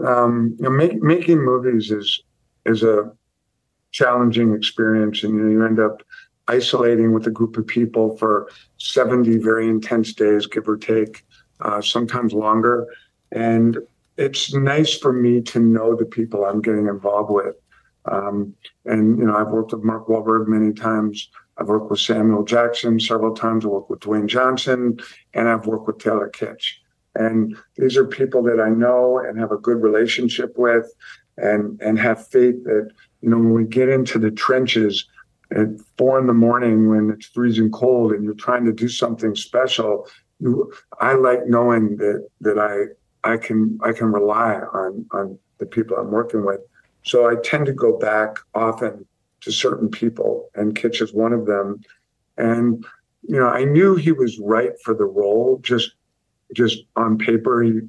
um, 0.04 0.56
you 0.58 0.64
know, 0.64 0.70
make, 0.70 1.02
making 1.02 1.42
movies 1.42 1.90
is 1.90 2.22
is 2.64 2.82
a 2.82 3.12
challenging 3.92 4.54
experience, 4.54 5.22
and 5.22 5.34
you, 5.34 5.42
know, 5.42 5.50
you 5.50 5.64
end 5.64 5.80
up 5.80 6.02
isolating 6.48 7.12
with 7.12 7.26
a 7.26 7.30
group 7.30 7.56
of 7.56 7.66
people 7.66 8.16
for 8.16 8.48
seventy 8.78 9.38
very 9.38 9.68
intense 9.68 10.12
days, 10.12 10.46
give 10.46 10.68
or 10.68 10.76
take, 10.76 11.24
uh, 11.60 11.80
sometimes 11.80 12.32
longer. 12.32 12.86
And 13.32 13.78
it's 14.16 14.54
nice 14.54 14.96
for 14.96 15.12
me 15.12 15.42
to 15.42 15.58
know 15.58 15.94
the 15.94 16.06
people 16.06 16.44
I'm 16.44 16.62
getting 16.62 16.86
involved 16.86 17.30
with. 17.30 17.56
Um, 18.06 18.54
and 18.84 19.18
you 19.18 19.24
know, 19.24 19.36
I've 19.36 19.48
worked 19.48 19.72
with 19.72 19.82
Mark 19.82 20.06
Wahlberg 20.06 20.46
many 20.46 20.72
times. 20.72 21.28
I've 21.58 21.68
worked 21.68 21.90
with 21.90 22.00
Samuel 22.00 22.44
Jackson 22.44 23.00
several 23.00 23.34
times. 23.34 23.64
I've 23.64 23.70
worked 23.72 23.90
with 23.90 24.00
Dwayne 24.00 24.26
Johnson, 24.26 25.00
and 25.34 25.48
I've 25.48 25.66
worked 25.66 25.86
with 25.86 25.98
Taylor 25.98 26.30
Kitsch. 26.30 26.74
And 27.14 27.56
these 27.76 27.96
are 27.96 28.04
people 28.04 28.42
that 28.44 28.60
I 28.60 28.68
know 28.68 29.18
and 29.18 29.38
have 29.38 29.50
a 29.50 29.56
good 29.56 29.82
relationship 29.82 30.56
with, 30.56 30.86
and 31.36 31.80
and 31.80 31.98
have 31.98 32.28
faith 32.28 32.62
that 32.64 32.90
you 33.26 33.32
know 33.32 33.38
when 33.38 33.52
we 33.52 33.64
get 33.64 33.88
into 33.88 34.20
the 34.20 34.30
trenches 34.30 35.04
at 35.50 35.66
four 35.98 36.20
in 36.20 36.28
the 36.28 36.32
morning 36.32 36.88
when 36.88 37.10
it's 37.10 37.26
freezing 37.26 37.72
cold 37.72 38.12
and 38.12 38.22
you're 38.22 38.34
trying 38.34 38.64
to 38.64 38.72
do 38.72 38.88
something 38.88 39.34
special, 39.34 40.08
you, 40.38 40.72
I 41.00 41.14
like 41.14 41.40
knowing 41.46 41.96
that 41.96 42.28
that 42.42 42.56
I 42.56 43.28
I 43.28 43.36
can 43.36 43.80
I 43.82 43.90
can 43.92 44.12
rely 44.12 44.60
on 44.72 45.06
on 45.10 45.38
the 45.58 45.66
people 45.66 45.96
I'm 45.96 46.12
working 46.12 46.46
with. 46.46 46.60
So 47.02 47.28
I 47.28 47.34
tend 47.42 47.66
to 47.66 47.72
go 47.72 47.98
back 47.98 48.36
often 48.54 49.04
to 49.40 49.50
certain 49.50 49.88
people, 49.88 50.48
and 50.54 50.76
Kitsch 50.76 51.02
is 51.02 51.12
one 51.12 51.32
of 51.32 51.46
them. 51.46 51.80
And 52.36 52.86
you 53.22 53.40
know, 53.40 53.48
I 53.48 53.64
knew 53.64 53.96
he 53.96 54.12
was 54.12 54.38
right 54.38 54.72
for 54.84 54.94
the 54.94 55.04
role, 55.04 55.58
just 55.62 55.90
just 56.54 56.78
on 56.94 57.18
paper. 57.18 57.60
He 57.64 57.80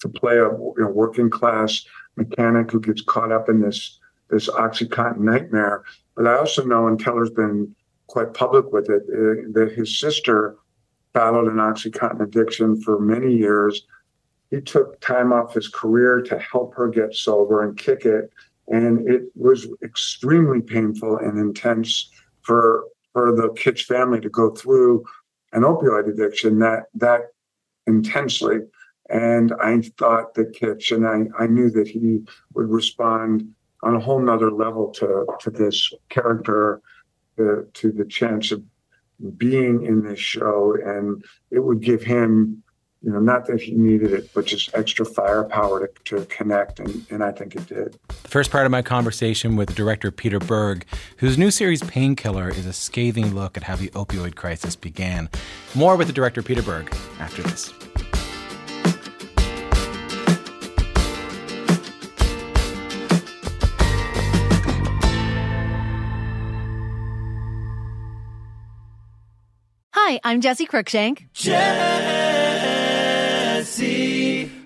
to 0.00 0.08
play 0.08 0.38
a 0.38 0.48
you 0.48 0.74
know, 0.78 0.88
working 0.88 1.28
class 1.28 1.84
mechanic 2.16 2.70
who 2.70 2.80
gets 2.80 3.02
caught 3.02 3.30
up 3.30 3.50
in 3.50 3.60
this 3.60 4.00
this 4.34 4.48
OxyContin 4.48 5.18
nightmare. 5.18 5.84
But 6.16 6.26
I 6.26 6.36
also 6.36 6.64
know, 6.64 6.86
and 6.86 6.98
Taylor's 6.98 7.30
been 7.30 7.74
quite 8.08 8.34
public 8.34 8.72
with 8.72 8.90
it, 8.90 9.02
uh, 9.08 9.48
that 9.52 9.72
his 9.74 9.98
sister 9.98 10.56
battled 11.12 11.48
an 11.48 11.56
OxyContin 11.56 12.22
addiction 12.22 12.80
for 12.80 12.98
many 12.98 13.34
years. 13.34 13.86
He 14.50 14.60
took 14.60 15.00
time 15.00 15.32
off 15.32 15.54
his 15.54 15.68
career 15.68 16.20
to 16.22 16.38
help 16.38 16.74
her 16.74 16.88
get 16.88 17.14
sober 17.14 17.62
and 17.62 17.76
kick 17.76 18.04
it 18.04 18.30
and 18.68 19.08
it 19.08 19.24
was 19.34 19.66
extremely 19.82 20.60
painful 20.60 21.18
and 21.18 21.38
intense 21.38 22.10
for 22.42 22.84
for 23.12 23.34
the 23.34 23.48
Kitsch 23.50 23.84
family 23.84 24.20
to 24.20 24.28
go 24.28 24.50
through 24.50 25.04
an 25.52 25.62
opioid 25.62 26.08
addiction 26.08 26.58
that 26.60 26.84
that 26.94 27.32
intensely. 27.86 28.60
And 29.10 29.52
I 29.60 29.82
thought 29.98 30.32
that 30.34 30.54
Kitsch, 30.54 30.90
and 30.90 31.06
I, 31.06 31.42
I 31.42 31.46
knew 31.46 31.68
that 31.70 31.86
he 31.86 32.20
would 32.54 32.70
respond 32.70 33.46
on 33.84 33.94
a 33.94 34.00
whole 34.00 34.20
nother 34.20 34.50
level 34.50 34.90
to 34.92 35.26
to 35.40 35.50
this 35.50 35.92
character, 36.08 36.80
to, 37.36 37.68
to 37.74 37.92
the 37.92 38.04
chance 38.04 38.50
of 38.50 38.62
being 39.36 39.84
in 39.84 40.02
this 40.02 40.18
show, 40.18 40.76
and 40.84 41.24
it 41.50 41.60
would 41.60 41.80
give 41.80 42.02
him 42.02 42.62
you 43.04 43.12
know, 43.12 43.20
not 43.20 43.46
that 43.46 43.60
he 43.60 43.72
needed 43.72 44.12
it, 44.12 44.32
but 44.32 44.46
just 44.46 44.74
extra 44.74 45.04
firepower 45.04 45.86
to, 45.86 46.04
to 46.04 46.24
connect, 46.26 46.80
and, 46.80 47.04
and 47.10 47.22
I 47.22 47.32
think 47.32 47.54
it 47.54 47.66
did. 47.66 47.98
The 48.08 48.28
first 48.28 48.50
part 48.50 48.64
of 48.64 48.72
my 48.72 48.80
conversation 48.80 49.56
with 49.56 49.74
director 49.74 50.10
Peter 50.10 50.38
Berg, 50.38 50.86
whose 51.18 51.36
new 51.36 51.50
series 51.50 51.82
Painkiller 51.82 52.48
is 52.48 52.64
a 52.64 52.72
scathing 52.72 53.34
look 53.34 53.58
at 53.58 53.64
how 53.64 53.76
the 53.76 53.88
opioid 53.88 54.36
crisis 54.36 54.74
began. 54.74 55.28
More 55.74 55.96
with 55.96 56.06
the 56.06 56.14
director 56.14 56.42
Peter 56.42 56.62
Berg 56.62 56.94
after 57.20 57.42
this. 57.42 57.74
Hi, 70.06 70.20
I'm 70.22 70.42
Jesse 70.42 70.66
Cruikshank. 70.66 71.32
Jesse 71.32 71.72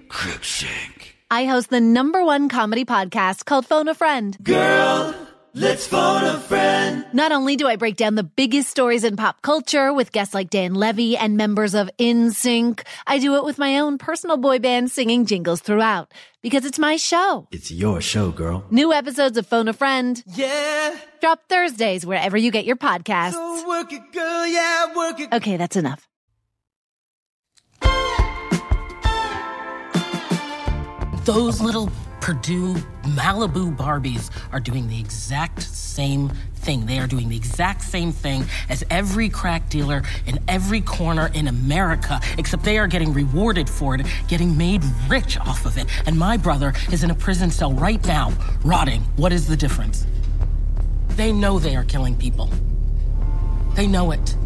Cruikshank. 0.09 1.13
I 1.31 1.45
host 1.45 1.71
the 1.71 1.81
number 1.81 2.25
one 2.25 2.49
comedy 2.49 2.85
podcast 2.85 3.45
called 3.45 3.65
Phone 3.65 3.87
a 3.87 3.95
Friend. 3.95 4.37
Girl, 4.43 5.15
let's 5.55 5.87
phone 5.87 6.25
a 6.25 6.41
friend. 6.41 7.07
Not 7.13 7.31
only 7.31 7.55
do 7.55 7.69
I 7.69 7.77
break 7.77 7.95
down 7.95 8.17
the 8.17 8.25
biggest 8.25 8.69
stories 8.69 9.05
in 9.05 9.15
pop 9.15 9.41
culture 9.43 9.93
with 9.93 10.11
guests 10.11 10.35
like 10.35 10.51
Dan 10.51 10.75
Levy 10.75 11.17
and 11.17 11.37
members 11.37 11.73
of 11.75 11.89
NSYNC, 12.01 12.85
I 13.07 13.21
do 13.21 13.37
it 13.37 13.45
with 13.45 13.59
my 13.59 13.79
own 13.79 13.97
personal 13.97 14.39
boy 14.39 14.59
band 14.59 14.91
singing 14.91 15.25
jingles 15.25 15.61
throughout. 15.61 16.13
Because 16.43 16.65
it's 16.65 16.81
my 16.81 16.97
show. 16.97 17.47
It's 17.53 17.71
your 17.71 18.01
show, 18.01 18.33
girl. 18.33 18.65
New 18.73 18.93
episodes 18.93 19.39
of 19.39 19.47
Phone 19.47 19.69
a 19.69 19.73
Friend. 19.73 20.21
Yeah. 20.35 20.99
Drop 21.21 21.41
Thursdays 21.49 22.07
wherever 22.07 22.37
you 22.37 22.51
get 22.51 22.65
your 22.65 22.77
podcasts. 22.77 23.33
So 23.33 23.69
work 23.69 23.93
it, 23.93 24.13
girl. 24.13 24.47
Yeah, 24.47 24.95
work 24.95 25.21
it. 25.21 25.33
Okay, 25.33 25.57
that's 25.57 25.77
enough. 25.77 26.09
those 31.29 31.61
little 31.61 31.91
Purdue 32.23 32.73
Malibu 33.03 33.77
Barbies 33.77 34.31
are 34.51 34.61
doing 34.61 34.89
the 34.89 34.99
exact 34.99 35.63
same 35.63 36.31
thing. 36.55 36.87
They 36.87 36.99
are 36.99 37.07
doing 37.07 37.29
the 37.29 37.37
exact 37.37 37.83
same 37.83 38.13
thing 38.13 38.47
as 38.71 38.83
every 38.89 39.29
crack 39.29 39.69
dealer 39.69 40.03
in 40.25 40.39
every 40.49 40.81
corner 40.81 41.31
in 41.35 41.49
America, 41.49 42.19
except 42.39 42.65
they 42.65 42.79
are 42.79 42.87
getting 42.87 43.13
rewarded 43.13 43.69
for 43.69 43.95
it, 43.95 44.07
getting 44.27 44.57
made 44.57 44.83
rich 45.07 45.39
off 45.39 45.67
of 45.67 45.77
it. 45.77 45.87
And 46.07 46.19
my 46.19 46.39
brother 46.39 46.73
is 46.91 47.05
in 47.05 47.11
a 47.11 47.15
prison 47.15 47.51
cell 47.51 47.75
right 47.75 48.03
now, 48.07 48.33
rotting. 48.65 49.03
What 49.17 49.31
is 49.31 49.47
the 49.47 49.57
difference? 49.57 50.07
They 51.19 51.33
know 51.33 51.59
they 51.59 51.75
are 51.75 51.83
killing 51.83 52.15
people. 52.15 52.49
They 53.75 53.89
know 53.89 54.13
it. 54.13 54.37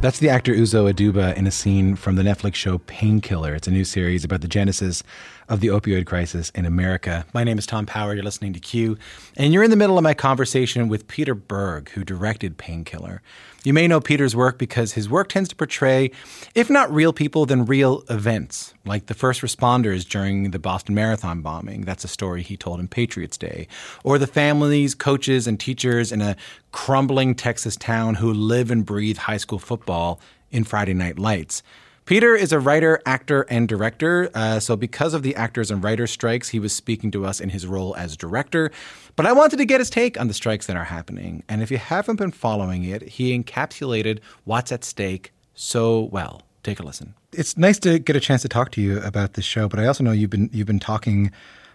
That's 0.00 0.18
the 0.18 0.28
actor 0.28 0.52
Uzo 0.52 0.92
Aduba 0.92 1.36
in 1.36 1.46
a 1.46 1.52
scene 1.52 1.94
from 1.94 2.16
the 2.16 2.24
Netflix 2.24 2.56
show 2.56 2.78
Painkiller. 2.78 3.54
It's 3.54 3.68
a 3.68 3.70
new 3.70 3.84
series 3.84 4.24
about 4.24 4.40
the 4.40 4.48
genesis 4.48 5.04
of 5.50 5.58
the 5.58 5.66
opioid 5.66 6.06
crisis 6.06 6.50
in 6.50 6.64
America. 6.64 7.26
My 7.34 7.42
name 7.42 7.58
is 7.58 7.66
Tom 7.66 7.84
Power. 7.84 8.14
You're 8.14 8.22
listening 8.22 8.52
to 8.52 8.60
Q, 8.60 8.96
and 9.36 9.52
you're 9.52 9.64
in 9.64 9.70
the 9.70 9.76
middle 9.76 9.98
of 9.98 10.04
my 10.04 10.14
conversation 10.14 10.88
with 10.88 11.08
Peter 11.08 11.34
Berg, 11.34 11.90
who 11.90 12.04
directed 12.04 12.56
Painkiller. 12.56 13.20
You 13.64 13.74
may 13.74 13.88
know 13.88 14.00
Peter's 14.00 14.36
work 14.36 14.58
because 14.58 14.92
his 14.92 15.10
work 15.10 15.28
tends 15.28 15.48
to 15.48 15.56
portray, 15.56 16.12
if 16.54 16.70
not 16.70 16.90
real 16.94 17.12
people, 17.12 17.46
then 17.46 17.66
real 17.66 18.04
events, 18.08 18.74
like 18.86 19.06
the 19.06 19.14
first 19.14 19.42
responders 19.42 20.08
during 20.08 20.52
the 20.52 20.60
Boston 20.60 20.94
Marathon 20.94 21.42
bombing. 21.42 21.82
That's 21.82 22.04
a 22.04 22.08
story 22.08 22.42
he 22.42 22.56
told 22.56 22.78
in 22.78 22.86
Patriots 22.86 23.36
Day. 23.36 23.66
Or 24.04 24.18
the 24.18 24.28
families, 24.28 24.94
coaches, 24.94 25.48
and 25.48 25.58
teachers 25.58 26.12
in 26.12 26.22
a 26.22 26.36
crumbling 26.70 27.34
Texas 27.34 27.74
town 27.74 28.14
who 28.14 28.32
live 28.32 28.70
and 28.70 28.86
breathe 28.86 29.18
high 29.18 29.36
school 29.36 29.58
football 29.58 30.20
in 30.52 30.62
Friday 30.62 30.94
Night 30.94 31.18
Lights. 31.18 31.64
Peter 32.10 32.34
is 32.34 32.50
a 32.50 32.58
writer, 32.58 33.00
actor, 33.06 33.42
and 33.48 33.68
director. 33.68 34.28
Uh, 34.34 34.58
so, 34.58 34.74
because 34.74 35.14
of 35.14 35.22
the 35.22 35.36
actors 35.36 35.70
and 35.70 35.84
writers 35.84 36.10
strikes, 36.10 36.48
he 36.48 36.58
was 36.58 36.72
speaking 36.72 37.12
to 37.12 37.24
us 37.24 37.40
in 37.40 37.50
his 37.50 37.68
role 37.68 37.94
as 37.94 38.16
director. 38.16 38.72
But 39.14 39.26
I 39.26 39.32
wanted 39.32 39.58
to 39.58 39.64
get 39.64 39.80
his 39.80 39.90
take 39.90 40.18
on 40.18 40.26
the 40.26 40.34
strikes 40.34 40.66
that 40.66 40.76
are 40.76 40.86
happening. 40.86 41.44
And 41.48 41.62
if 41.62 41.70
you 41.70 41.78
haven't 41.78 42.16
been 42.16 42.32
following 42.32 42.82
it, 42.82 43.02
he 43.02 43.38
encapsulated 43.38 44.18
what's 44.42 44.72
at 44.72 44.82
stake 44.82 45.32
so 45.54 46.00
well. 46.00 46.42
Take 46.64 46.80
a 46.80 46.82
listen. 46.82 47.14
It's 47.32 47.56
nice 47.56 47.78
to 47.78 48.00
get 48.00 48.16
a 48.16 48.20
chance 48.20 48.42
to 48.42 48.48
talk 48.48 48.72
to 48.72 48.80
you 48.80 48.98
about 49.02 49.34
this 49.34 49.44
show, 49.44 49.68
but 49.68 49.78
I 49.78 49.86
also 49.86 50.02
know 50.02 50.10
you've 50.10 50.30
been 50.30 50.50
you've 50.52 50.66
been 50.66 50.80
talking 50.80 51.30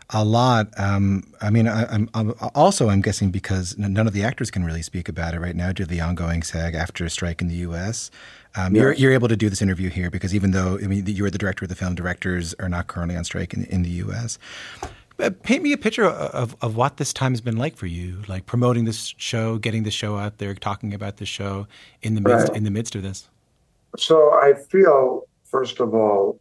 a 0.09 0.23
lot. 0.23 0.67
Um, 0.77 1.33
I 1.41 1.49
mean, 1.49 1.67
I, 1.67 1.95
am 1.95 2.09
also 2.53 2.89
I'm 2.89 3.01
guessing 3.01 3.31
because 3.31 3.77
none 3.77 4.05
of 4.05 4.13
the 4.13 4.23
actors 4.23 4.51
can 4.51 4.63
really 4.63 4.81
speak 4.81 5.09
about 5.09 5.33
it 5.33 5.39
right 5.39 5.55
now 5.55 5.71
due 5.71 5.85
to 5.85 5.89
the 5.89 6.01
ongoing 6.01 6.43
SAG-AFTRA 6.43 7.09
strike 7.09 7.41
in 7.41 7.47
the 7.47 7.55
U.S. 7.55 8.11
Um, 8.57 8.75
yes. 8.75 8.81
you're, 8.81 8.93
you're 8.93 9.11
able 9.11 9.27
to 9.27 9.35
do 9.35 9.49
this 9.49 9.61
interview 9.61 9.89
here 9.89 10.09
because 10.09 10.33
even 10.33 10.51
though 10.51 10.79
I 10.81 10.87
mean 10.87 11.05
you 11.05 11.25
are 11.25 11.29
the 11.29 11.37
director 11.37 11.65
of 11.65 11.69
the 11.69 11.75
film, 11.75 11.95
directors 11.95 12.53
are 12.55 12.69
not 12.69 12.87
currently 12.87 13.15
on 13.15 13.23
strike 13.23 13.53
in, 13.53 13.65
in 13.65 13.83
the 13.83 13.89
U.S. 13.89 14.39
Uh, 15.19 15.29
paint 15.43 15.63
me 15.63 15.71
a 15.71 15.77
picture 15.77 16.05
of, 16.05 16.55
of 16.61 16.75
what 16.75 16.97
this 16.97 17.13
time 17.13 17.31
has 17.31 17.41
been 17.41 17.57
like 17.57 17.77
for 17.77 17.85
you, 17.85 18.21
like 18.27 18.45
promoting 18.45 18.85
this 18.85 19.13
show, 19.17 19.57
getting 19.57 19.83
the 19.83 19.91
show 19.91 20.17
out 20.17 20.39
there, 20.39 20.53
talking 20.53 20.93
about 20.93 21.17
the 21.17 21.25
show 21.25 21.67
in 22.01 22.15
the 22.15 22.21
midst 22.21 22.49
right. 22.49 22.57
in 22.57 22.63
the 22.63 22.71
midst 22.71 22.95
of 22.95 23.03
this. 23.03 23.29
So 23.97 24.33
I 24.33 24.53
feel, 24.53 25.23
first 25.43 25.79
of 25.79 25.93
all, 25.93 26.39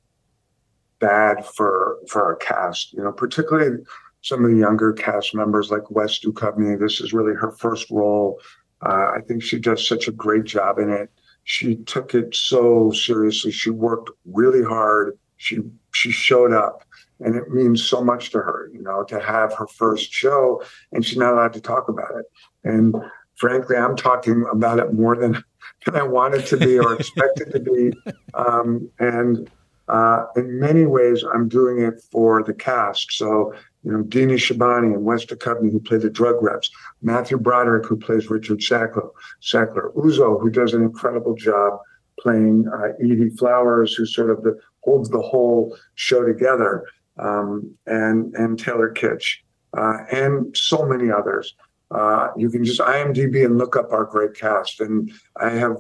bad 0.99 1.45
for 1.45 1.99
for 2.09 2.25
our 2.25 2.37
cast. 2.37 2.93
You 2.93 3.03
know, 3.03 3.13
particularly 3.13 3.85
some 4.23 4.45
of 4.45 4.51
the 4.51 4.57
younger 4.57 4.93
cast 4.93 5.35
members 5.35 5.71
like 5.71 5.91
West 5.91 6.25
Duchovny. 6.25 6.79
This 6.79 7.01
is 7.01 7.13
really 7.13 7.35
her 7.35 7.51
first 7.51 7.91
role. 7.91 8.41
Uh, 8.83 9.13
I 9.17 9.21
think 9.27 9.43
she 9.43 9.59
does 9.59 9.87
such 9.87 10.09
a 10.09 10.13
great 10.13 10.45
job 10.45 10.79
in 10.79 10.91
it 10.91 11.11
she 11.45 11.77
took 11.77 12.15
it 12.15 12.35
so 12.35 12.91
seriously. 12.91 13.53
She 13.53 13.71
worked 13.71 14.11
really 14.25 14.63
hard. 14.63 15.19
She 15.37 15.61
she 15.93 16.11
showed 16.11 16.53
up, 16.53 16.85
and 17.21 17.37
it 17.37 17.51
means 17.51 17.85
so 17.85 18.03
much 18.03 18.31
to 18.31 18.39
her, 18.39 18.71
you 18.73 18.83
know, 18.83 19.05
to 19.05 19.21
have 19.21 19.53
her 19.55 19.67
first 19.67 20.13
show, 20.13 20.63
and 20.93 21.05
she's 21.05 21.19
not 21.19 21.35
allowed 21.35 21.53
to 21.53 21.61
talk 21.61 21.89
about 21.89 22.11
it. 22.19 22.27
And 22.65 22.95
frankly, 23.37 23.77
I'm 23.77 23.97
talking 23.97 24.45
about 24.51 24.79
it 24.79 24.93
more 24.93 25.17
than, 25.17 25.43
than 25.85 25.97
I 25.97 26.03
wanted 26.03 26.47
to 26.47 26.57
be 26.57 26.79
or 26.79 26.95
expected 26.95 27.53
to 27.53 27.61
be. 27.61 27.93
Um, 28.35 28.91
and 28.99 29.49
uh, 29.87 30.25
in 30.35 30.59
many 30.59 30.87
ways, 30.87 31.23
I'm 31.23 31.49
doing 31.49 31.81
it 31.81 32.03
for 32.11 32.43
the 32.43 32.53
cast. 32.53 33.13
So, 33.13 33.55
you 33.85 33.93
know, 33.93 34.03
Dina 34.03 34.35
Shihabi 34.35 34.95
and 34.95 35.05
West 35.05 35.29
Duchovny, 35.29 35.71
who 35.71 35.79
play 35.79 35.99
the 35.99 36.11
drug 36.11 36.43
reps, 36.43 36.71
Matthew 37.03 37.37
Broderick, 37.37 37.87
who 37.87 37.97
plays 37.97 38.31
Richard 38.31 38.61
Sackler, 38.61 39.11
Sackler, 39.43 39.95
Uzo, 39.95 40.41
who 40.41 40.51
does 40.51 40.73
an 40.73 40.83
incredible 40.83 41.35
job 41.35 41.79
playing 42.19 42.67
uh, 42.73 42.93
Edie 43.03 43.29
Flowers, 43.31 43.95
who 43.95 44.07
sort 44.07 44.31
of 44.31 44.43
the, 44.43 44.59
holds 44.83 45.11
the 45.11 45.21
whole 45.21 45.77
show 45.97 46.25
together, 46.25 46.87
um, 47.19 47.75
and 47.87 48.35
and 48.35 48.59
Taylor 48.59 48.91
Kitsch, 48.93 49.37
uh, 49.77 49.99
and 50.11 50.57
so 50.57 50.87
many 50.87 51.11
others. 51.11 51.55
Uh, 51.91 52.29
you 52.37 52.51
can 52.51 52.65
just 52.65 52.81
IMDb 52.81 53.45
and 53.45 53.59
look 53.59 53.77
up 53.77 53.93
our 53.93 54.05
great 54.05 54.35
cast, 54.35 54.81
and 54.81 55.13
I 55.37 55.51
have 55.51 55.77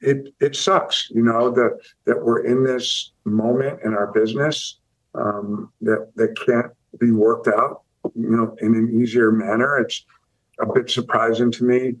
it 0.00 0.32
it 0.40 0.54
sucks, 0.54 1.10
you 1.10 1.22
know, 1.22 1.50
that 1.50 1.80
that 2.04 2.24
we're 2.24 2.44
in 2.44 2.62
this 2.62 3.12
moment 3.24 3.80
in 3.84 3.92
our 3.92 4.12
business 4.12 4.78
um, 5.16 5.72
that 5.82 6.10
that 6.16 6.36
can't 6.44 6.72
be 6.98 7.10
worked 7.10 7.48
out, 7.48 7.82
you 8.14 8.30
know, 8.30 8.56
in 8.60 8.74
an 8.74 9.00
easier 9.00 9.30
manner. 9.30 9.78
It's 9.78 10.04
a 10.60 10.66
bit 10.66 10.90
surprising 10.90 11.50
to 11.52 11.64
me. 11.64 11.94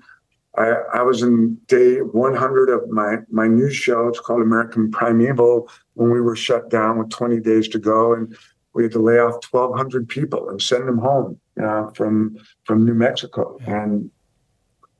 I, 0.56 0.72
I 0.94 1.02
was 1.02 1.22
in 1.22 1.56
day 1.66 2.00
100 2.00 2.70
of 2.70 2.88
my 2.88 3.16
my 3.30 3.46
new 3.46 3.70
show. 3.70 4.08
It's 4.08 4.20
called 4.20 4.42
American 4.42 4.90
Primeval. 4.90 5.68
When 5.94 6.10
we 6.10 6.20
were 6.20 6.36
shut 6.36 6.70
down 6.70 6.98
with 6.98 7.10
20 7.10 7.40
days 7.40 7.68
to 7.68 7.78
go, 7.78 8.14
and 8.14 8.36
we 8.72 8.82
had 8.82 8.92
to 8.92 8.98
lay 8.98 9.18
off 9.18 9.44
1,200 9.50 10.08
people 10.08 10.50
and 10.50 10.60
send 10.60 10.86
them 10.86 10.98
home 10.98 11.40
uh, 11.62 11.90
from 11.90 12.36
from 12.64 12.84
New 12.84 12.94
Mexico. 12.94 13.58
And 13.66 14.10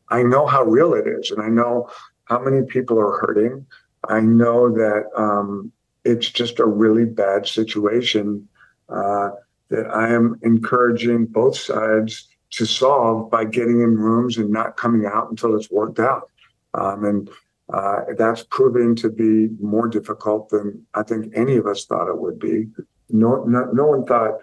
I 0.09 0.22
know 0.22 0.46
how 0.46 0.62
real 0.62 0.94
it 0.94 1.07
is, 1.07 1.31
and 1.31 1.42
I 1.42 1.48
know 1.48 1.90
how 2.24 2.38
many 2.38 2.64
people 2.66 2.98
are 2.98 3.18
hurting. 3.18 3.66
I 4.09 4.20
know 4.20 4.70
that 4.72 5.05
um, 5.16 5.72
it's 6.07 6.31
just 6.31 6.61
a 6.61 6.66
really 6.66 7.05
bad 7.05 7.47
situation 7.47 8.49
uh, 8.88 9.31
that 9.69 9.87
I 9.88 10.12
am 10.12 10.38
encouraging 10.42 11.27
both 11.27 11.57
sides 11.57 12.29
to 12.53 12.64
solve 12.64 13.31
by 13.31 13.45
getting 13.45 13.81
in 13.81 13.97
rooms 13.97 14.37
and 14.38 14.51
not 14.51 14.77
coming 14.77 15.05
out 15.05 15.29
until 15.29 15.57
it's 15.57 15.71
worked 15.71 15.99
out. 15.99 16.31
Um, 16.75 17.05
and 17.05 17.31
uh, 17.73 18.01
that's 18.16 18.45
proving 18.45 18.95
to 18.97 19.11
be 19.11 19.49
more 19.61 19.88
difficult 19.88 20.51
than 20.51 20.87
I 20.95 21.03
think 21.03 21.33
any 21.35 21.57
of 21.57 21.66
us 21.66 21.85
thought 21.85 22.09
it 22.09 22.19
would 22.19 22.38
be. 22.38 22.69
No, 23.11 23.42
no, 23.45 23.64
no 23.73 23.87
one 23.87 24.07
thought, 24.07 24.38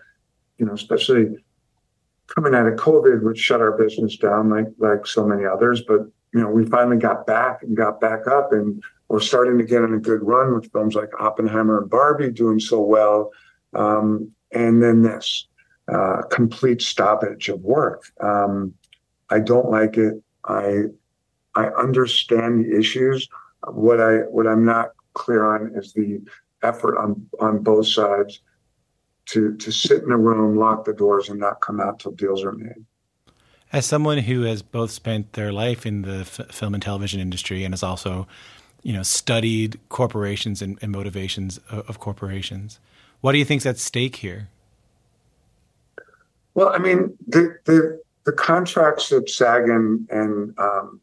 you 0.58 0.65
know, 0.65 0.73
especially 0.73 1.38
coming 2.36 2.54
out 2.54 2.67
of 2.67 2.73
COVID, 2.73 3.23
which 3.23 3.39
shut 3.39 3.62
our 3.62 3.78
business 3.78 4.17
down 4.17 4.49
like 4.49 4.67
like 4.78 5.08
so 5.08 5.26
many 5.26 5.45
others. 5.45 5.82
But 5.88 6.02
you 6.34 6.41
know, 6.41 6.49
we 6.49 6.65
finally 6.65 6.97
got 6.97 7.26
back 7.26 7.63
and 7.63 7.78
got 7.78 8.02
back 8.02 8.28
up 8.28 8.52
and 8.52 8.84
we're 9.10 9.20
starting 9.20 9.58
to 9.58 9.63
get 9.63 9.84
on 9.84 9.94
a 9.94 10.00
good 10.00 10.24
run 10.24 10.54
with 10.56 10.72
films 10.72 10.96
like 10.96 11.10
Oppenheimer 11.20 11.82
and 11.82 11.89
Barbie 11.89 12.32
doing 12.32 12.60
so 12.60 12.82
well. 12.82 13.32
Um, 13.74 14.32
and 14.52 14.82
then 14.82 15.02
this 15.02 15.48
uh, 15.92 16.22
complete 16.32 16.82
stoppage 16.82 17.50
of 17.50 17.62
work. 17.62 18.06
Um, 18.22 18.74
I 19.30 19.39
don't 19.39 19.70
like 19.70 19.98
it. 19.98 20.22
I 20.46 20.84
I 21.56 21.68
understand 21.68 22.66
the 22.66 22.78
issues. 22.78 23.28
What 23.68 24.00
I 24.00 24.18
what 24.30 24.48
I'm 24.48 24.66
not 24.66 24.92
clear 25.13 25.54
on 25.56 25.74
is 25.76 25.94
the 25.94 26.22
effort 26.62 26.98
on 26.98 27.28
on 27.39 27.63
both 27.63 27.88
sides 27.88 28.42
to 29.28 29.56
to 29.58 29.72
sit 29.72 30.04
in 30.04 30.12
a 30.12 30.18
room, 30.18 30.58
lock 30.58 30.86
the 30.86 30.94
doors, 30.94 31.30
and 31.30 31.39
not 31.39 31.62
come 31.62 31.80
out 31.80 32.00
till 32.00 32.12
deals 32.12 32.44
are 32.44 32.52
made. 32.52 32.86
As 33.72 33.86
someone 33.86 34.20
who 34.20 34.44
has 34.44 34.62
both 34.62 34.92
spent 34.92 35.34
their 35.34 35.52
life 35.52 35.86
in 35.86 36.04
the 36.04 36.20
f- 36.20 36.52
film 36.52 36.76
and 36.76 36.84
television 36.84 37.20
industry 37.20 37.63
and 37.63 37.74
has 37.74 37.82
also, 37.82 38.28
you 38.84 38.93
know, 38.93 39.04
studied 39.04 39.80
corporations 39.89 40.62
and, 40.62 40.78
and 40.82 40.91
motivations 40.91 41.60
of, 41.69 41.89
of, 41.89 42.00
corporations, 42.00 42.80
what 43.22 43.32
do 43.32 43.38
you 43.38 43.46
think's 43.46 43.65
at 43.65 43.78
stake 43.78 44.17
here? 44.17 44.50
Well, 46.54 46.69
I 46.69 46.78
mean, 46.78 47.17
the 47.28 47.58
the, 47.65 48.02
the 48.26 48.34
contracts 48.34 49.10
that 49.10 49.30
SAG 49.30 49.63
and, 49.63 50.08
and 50.10 50.60
um, 50.60 51.02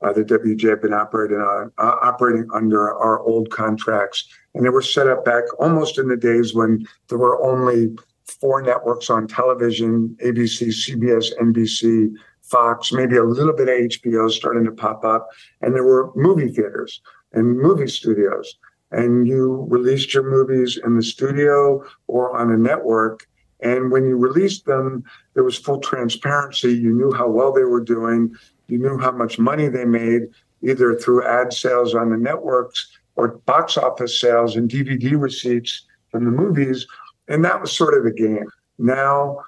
uh, 0.00 0.12
the 0.12 0.22
WGA 0.22 0.70
have 0.70 0.82
been 0.82 0.94
operating 0.94 1.38
on, 1.38 1.72
uh, 1.78 1.96
operating 2.00 2.48
under 2.54 2.94
our 2.94 3.20
old 3.20 3.50
contracts, 3.50 4.28
and 4.54 4.64
they 4.64 4.70
were 4.70 4.82
set 4.82 5.08
up 5.08 5.24
back 5.24 5.44
almost 5.58 5.98
in 5.98 6.08
the 6.08 6.16
days 6.16 6.54
when 6.54 6.86
there 7.08 7.18
were 7.18 7.42
only 7.42 7.96
four 8.24 8.62
networks 8.62 9.10
on 9.10 9.26
television 9.26 10.16
ABC, 10.22 10.68
CBS, 10.68 11.36
NBC, 11.40 12.14
Fox, 12.50 12.92
maybe 12.92 13.16
a 13.16 13.24
little 13.24 13.52
bit 13.52 13.68
of 13.68 13.90
HBO 13.90 14.30
starting 14.30 14.64
to 14.64 14.72
pop 14.72 15.04
up. 15.04 15.28
And 15.60 15.74
there 15.74 15.84
were 15.84 16.12
movie 16.14 16.48
theaters 16.48 17.00
and 17.32 17.58
movie 17.58 17.88
studios. 17.88 18.56
And 18.90 19.26
you 19.26 19.66
released 19.68 20.14
your 20.14 20.28
movies 20.28 20.78
in 20.82 20.96
the 20.96 21.02
studio 21.02 21.84
or 22.06 22.36
on 22.36 22.50
a 22.50 22.56
network. 22.56 23.26
And 23.60 23.90
when 23.90 24.04
you 24.04 24.16
released 24.16 24.64
them, 24.64 25.04
there 25.34 25.44
was 25.44 25.58
full 25.58 25.80
transparency. 25.80 26.72
You 26.72 26.94
knew 26.94 27.12
how 27.12 27.28
well 27.28 27.52
they 27.52 27.64
were 27.64 27.82
doing, 27.82 28.34
you 28.68 28.78
knew 28.78 28.98
how 28.98 29.12
much 29.12 29.38
money 29.38 29.68
they 29.68 29.84
made, 29.84 30.22
either 30.62 30.94
through 30.94 31.26
ad 31.26 31.52
sales 31.52 31.94
on 31.94 32.10
the 32.10 32.16
networks 32.16 32.88
or 33.16 33.38
box 33.46 33.76
office 33.76 34.18
sales 34.18 34.56
and 34.56 34.70
DVD 34.70 35.20
receipts 35.20 35.84
from 36.10 36.24
the 36.24 36.30
movies 36.30 36.86
and 37.28 37.44
that 37.44 37.60
was 37.60 37.72
sort 37.72 37.94
of 37.94 38.04
the 38.04 38.10
game. 38.10 38.46
Now 38.78 39.38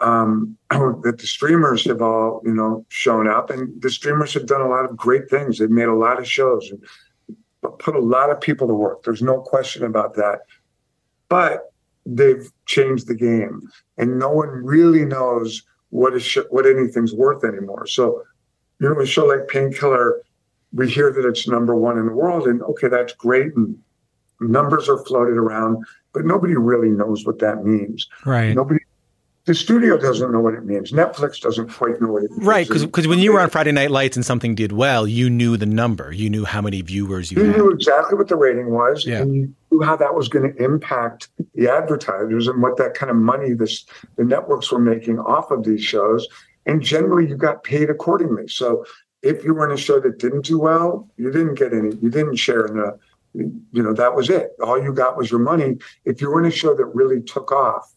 um, 0.00 0.56
that 0.70 1.16
the 1.18 1.26
streamers 1.26 1.84
have 1.84 2.02
all 2.02 2.40
you 2.44 2.54
know 2.54 2.84
shown 2.88 3.28
up, 3.28 3.50
and 3.50 3.80
the 3.80 3.90
streamers 3.90 4.34
have 4.34 4.46
done 4.46 4.60
a 4.60 4.68
lot 4.68 4.84
of 4.84 4.96
great 4.96 5.28
things. 5.30 5.58
They've 5.58 5.70
made 5.70 5.88
a 5.88 5.94
lot 5.94 6.18
of 6.18 6.28
shows 6.28 6.70
and 6.70 6.82
put 7.78 7.96
a 7.96 8.00
lot 8.00 8.30
of 8.30 8.40
people 8.40 8.68
to 8.68 8.74
work. 8.74 9.02
There's 9.02 9.22
no 9.22 9.40
question 9.40 9.84
about 9.84 10.14
that. 10.14 10.40
But 11.28 11.72
they've 12.04 12.50
changed 12.66 13.08
the 13.08 13.14
game, 13.14 13.62
and 13.98 14.18
no 14.18 14.30
one 14.30 14.48
really 14.48 15.04
knows 15.04 15.62
what 15.90 16.14
is 16.14 16.22
sh- 16.22 16.38
what 16.50 16.66
anything's 16.66 17.14
worth 17.14 17.44
anymore. 17.44 17.86
So, 17.86 18.22
you 18.80 18.88
know, 18.88 19.00
a 19.00 19.06
show 19.06 19.26
like 19.26 19.48
Painkiller, 19.48 20.22
we 20.72 20.90
hear 20.90 21.12
that 21.12 21.26
it's 21.26 21.48
number 21.48 21.74
one 21.74 21.98
in 21.98 22.06
the 22.06 22.12
world, 22.12 22.46
and 22.46 22.62
okay, 22.62 22.88
that's 22.88 23.12
great, 23.14 23.54
and 23.56 23.78
numbers 24.40 24.88
are 24.88 25.02
floated 25.04 25.38
around 25.38 25.84
but 26.16 26.24
nobody 26.24 26.56
really 26.56 26.88
knows 26.88 27.26
what 27.26 27.40
that 27.40 27.62
means. 27.62 28.08
Right. 28.24 28.56
Nobody. 28.56 28.80
The 29.46 29.54
studio 29.54 29.96
doesn't 29.96 30.32
know 30.32 30.40
what 30.40 30.54
it 30.54 30.64
means. 30.64 30.90
Netflix 30.90 31.40
doesn't 31.40 31.72
quite 31.72 32.00
know 32.00 32.08
what 32.08 32.24
it 32.24 32.32
means. 32.32 32.44
Right, 32.44 32.66
because 32.66 33.06
when 33.06 33.20
you 33.20 33.32
were 33.32 33.40
on 33.40 33.48
Friday 33.48 33.70
Night 33.70 33.92
Lights 33.92 34.16
and 34.16 34.26
something 34.26 34.56
did 34.56 34.72
well, 34.72 35.06
you 35.06 35.30
knew 35.30 35.56
the 35.56 35.66
number. 35.66 36.12
You 36.12 36.28
knew 36.28 36.44
how 36.44 36.60
many 36.60 36.82
viewers 36.82 37.30
you, 37.30 37.44
you 37.44 37.52
knew 37.52 37.70
exactly 37.70 38.18
what 38.18 38.26
the 38.26 38.34
rating 38.34 38.72
was, 38.72 39.06
yeah. 39.06 39.22
and 39.22 39.34
you 39.34 39.54
knew 39.70 39.82
how 39.82 39.94
that 39.96 40.16
was 40.16 40.28
going 40.28 40.52
to 40.52 40.62
impact 40.62 41.28
the 41.54 41.68
advertisers 41.68 42.48
and 42.48 42.60
what 42.60 42.76
that 42.78 42.94
kind 42.94 43.08
of 43.08 43.16
money 43.16 43.52
this 43.52 43.84
the 44.16 44.24
networks 44.24 44.72
were 44.72 44.80
making 44.80 45.20
off 45.20 45.52
of 45.52 45.64
these 45.64 45.82
shows. 45.82 46.26
And 46.66 46.82
generally, 46.82 47.28
you 47.28 47.36
got 47.36 47.62
paid 47.62 47.88
accordingly. 47.88 48.48
So 48.48 48.84
if 49.22 49.44
you 49.44 49.54
were 49.54 49.64
in 49.64 49.72
a 49.72 49.80
show 49.80 50.00
that 50.00 50.18
didn't 50.18 50.44
do 50.44 50.58
well, 50.58 51.08
you 51.16 51.30
didn't 51.30 51.54
get 51.54 51.72
any. 51.72 51.94
You 52.02 52.10
didn't 52.10 52.36
share 52.36 52.66
in 52.66 52.78
the 52.78 52.98
you 53.36 53.82
know, 53.82 53.92
that 53.92 54.14
was 54.14 54.30
it. 54.30 54.52
All 54.62 54.82
you 54.82 54.92
got 54.92 55.16
was 55.16 55.30
your 55.30 55.40
money. 55.40 55.76
If 56.04 56.20
you 56.20 56.30
were 56.30 56.40
in 56.40 56.46
a 56.46 56.50
show 56.50 56.74
that 56.74 56.86
really 56.86 57.20
took 57.20 57.52
off 57.52 57.92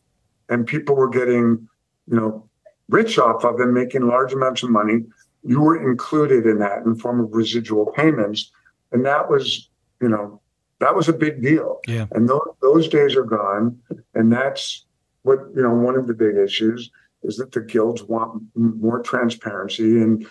and 0.49 0.65
people 0.65 0.95
were 0.95 1.09
getting, 1.09 1.67
you 2.07 2.15
know, 2.15 2.49
rich 2.89 3.19
off 3.19 3.43
of 3.43 3.59
and 3.59 3.73
making 3.73 4.07
large 4.07 4.33
amounts 4.33 4.63
of 4.63 4.69
money, 4.69 5.05
you 5.43 5.61
were 5.61 5.89
included 5.89 6.45
in 6.45 6.59
that 6.59 6.83
in 6.85 6.95
form 6.95 7.19
of 7.19 7.33
residual 7.33 7.85
payments. 7.87 8.51
And 8.91 9.05
that 9.05 9.29
was, 9.29 9.69
you 10.01 10.09
know, 10.09 10.41
that 10.79 10.95
was 10.95 11.07
a 11.07 11.13
big 11.13 11.41
deal. 11.41 11.79
Yeah. 11.87 12.07
And 12.11 12.27
those, 12.27 12.47
those 12.61 12.87
days 12.87 13.15
are 13.15 13.23
gone. 13.23 13.79
And 14.15 14.31
that's 14.31 14.85
what, 15.21 15.39
you 15.55 15.61
know, 15.61 15.73
one 15.73 15.95
of 15.95 16.07
the 16.07 16.13
big 16.13 16.35
issues 16.35 16.89
is 17.23 17.37
that 17.37 17.51
the 17.51 17.61
guilds 17.61 18.03
want 18.03 18.41
more 18.55 19.01
transparency 19.01 20.01
and 20.01 20.25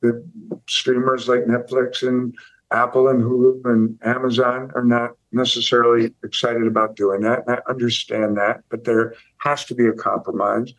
the 0.00 0.24
streamers 0.68 1.28
like 1.28 1.40
Netflix 1.40 2.06
and 2.06 2.34
Apple 2.70 3.08
and 3.08 3.22
Hulu 3.22 3.64
and 3.64 3.98
Amazon 4.02 4.70
are 4.74 4.84
not 4.84 5.12
necessarily 5.32 6.14
excited 6.22 6.66
about 6.66 6.96
doing 6.96 7.22
that. 7.22 7.44
And 7.46 7.56
I 7.56 7.70
understand 7.70 8.36
that, 8.36 8.62
but 8.68 8.84
there 8.84 9.14
has 9.38 9.64
to 9.66 9.74
be 9.74 9.86
a 9.86 9.92
compromise. 9.92 10.72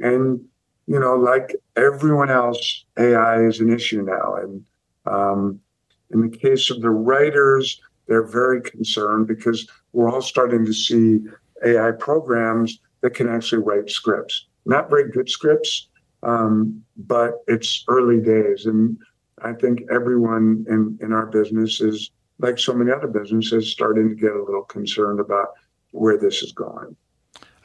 And, 0.00 0.40
you 0.86 0.98
know, 0.98 1.14
like 1.14 1.54
everyone 1.76 2.30
else, 2.30 2.84
AI 2.98 3.42
is 3.42 3.60
an 3.60 3.72
issue 3.72 4.02
now. 4.02 4.36
And 4.36 4.64
um, 5.06 5.60
in 6.12 6.20
the 6.20 6.36
case 6.36 6.70
of 6.70 6.80
the 6.80 6.90
writers, 6.90 7.80
they're 8.06 8.26
very 8.26 8.60
concerned 8.60 9.26
because 9.26 9.66
we're 9.92 10.10
all 10.10 10.22
starting 10.22 10.64
to 10.64 10.72
see 10.72 11.20
AI 11.64 11.92
programs 11.92 12.80
that 13.00 13.14
can 13.14 13.28
actually 13.28 13.62
write 13.62 13.88
scripts. 13.90 14.46
Not 14.66 14.90
very 14.90 15.10
good 15.10 15.28
scripts, 15.28 15.88
um, 16.22 16.82
but 16.96 17.42
it's 17.46 17.84
early 17.88 18.20
days. 18.20 18.66
And 18.66 18.98
I 19.42 19.52
think 19.52 19.82
everyone 19.90 20.64
in, 20.68 20.98
in 21.00 21.12
our 21.12 21.26
business 21.26 21.80
is, 21.80 22.10
like 22.40 22.58
so 22.58 22.72
many 22.72 22.90
other 22.90 23.06
businesses, 23.06 23.70
starting 23.70 24.08
to 24.08 24.14
get 24.14 24.32
a 24.32 24.42
little 24.42 24.64
concerned 24.64 25.20
about 25.20 25.48
where 25.92 26.18
this 26.18 26.42
is 26.42 26.50
going. 26.52 26.96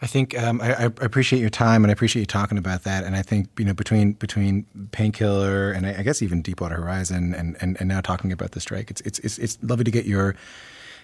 I 0.01 0.07
think 0.07 0.37
um, 0.41 0.61
I, 0.61 0.75
I, 0.75 0.83
appreciate 0.85 1.39
your 1.39 1.49
time 1.49 1.83
and 1.83 1.91
I 1.91 1.93
appreciate 1.93 2.21
you 2.21 2.25
talking 2.25 2.57
about 2.57 2.83
that. 2.83 3.03
And 3.03 3.15
I 3.15 3.21
think 3.21 3.49
you 3.57 3.65
know 3.65 3.73
between 3.73 4.13
between 4.13 4.65
painkiller 4.91 5.71
and 5.71 5.85
I, 5.85 5.97
I, 5.99 6.03
guess 6.03 6.21
even 6.21 6.41
Deepwater 6.41 6.75
Horizon 6.75 7.33
and, 7.33 7.57
and, 7.59 7.75
and 7.79 7.89
now 7.89 7.99
talking 7.99 8.31
about 8.31 8.51
the 8.51 8.61
strike, 8.61 8.89
it's 8.89 9.01
it's 9.01 9.19
it's, 9.19 9.37
it's 9.37 9.57
lovely 9.61 9.83
to 9.83 9.91
get 9.91 10.05
your 10.05 10.35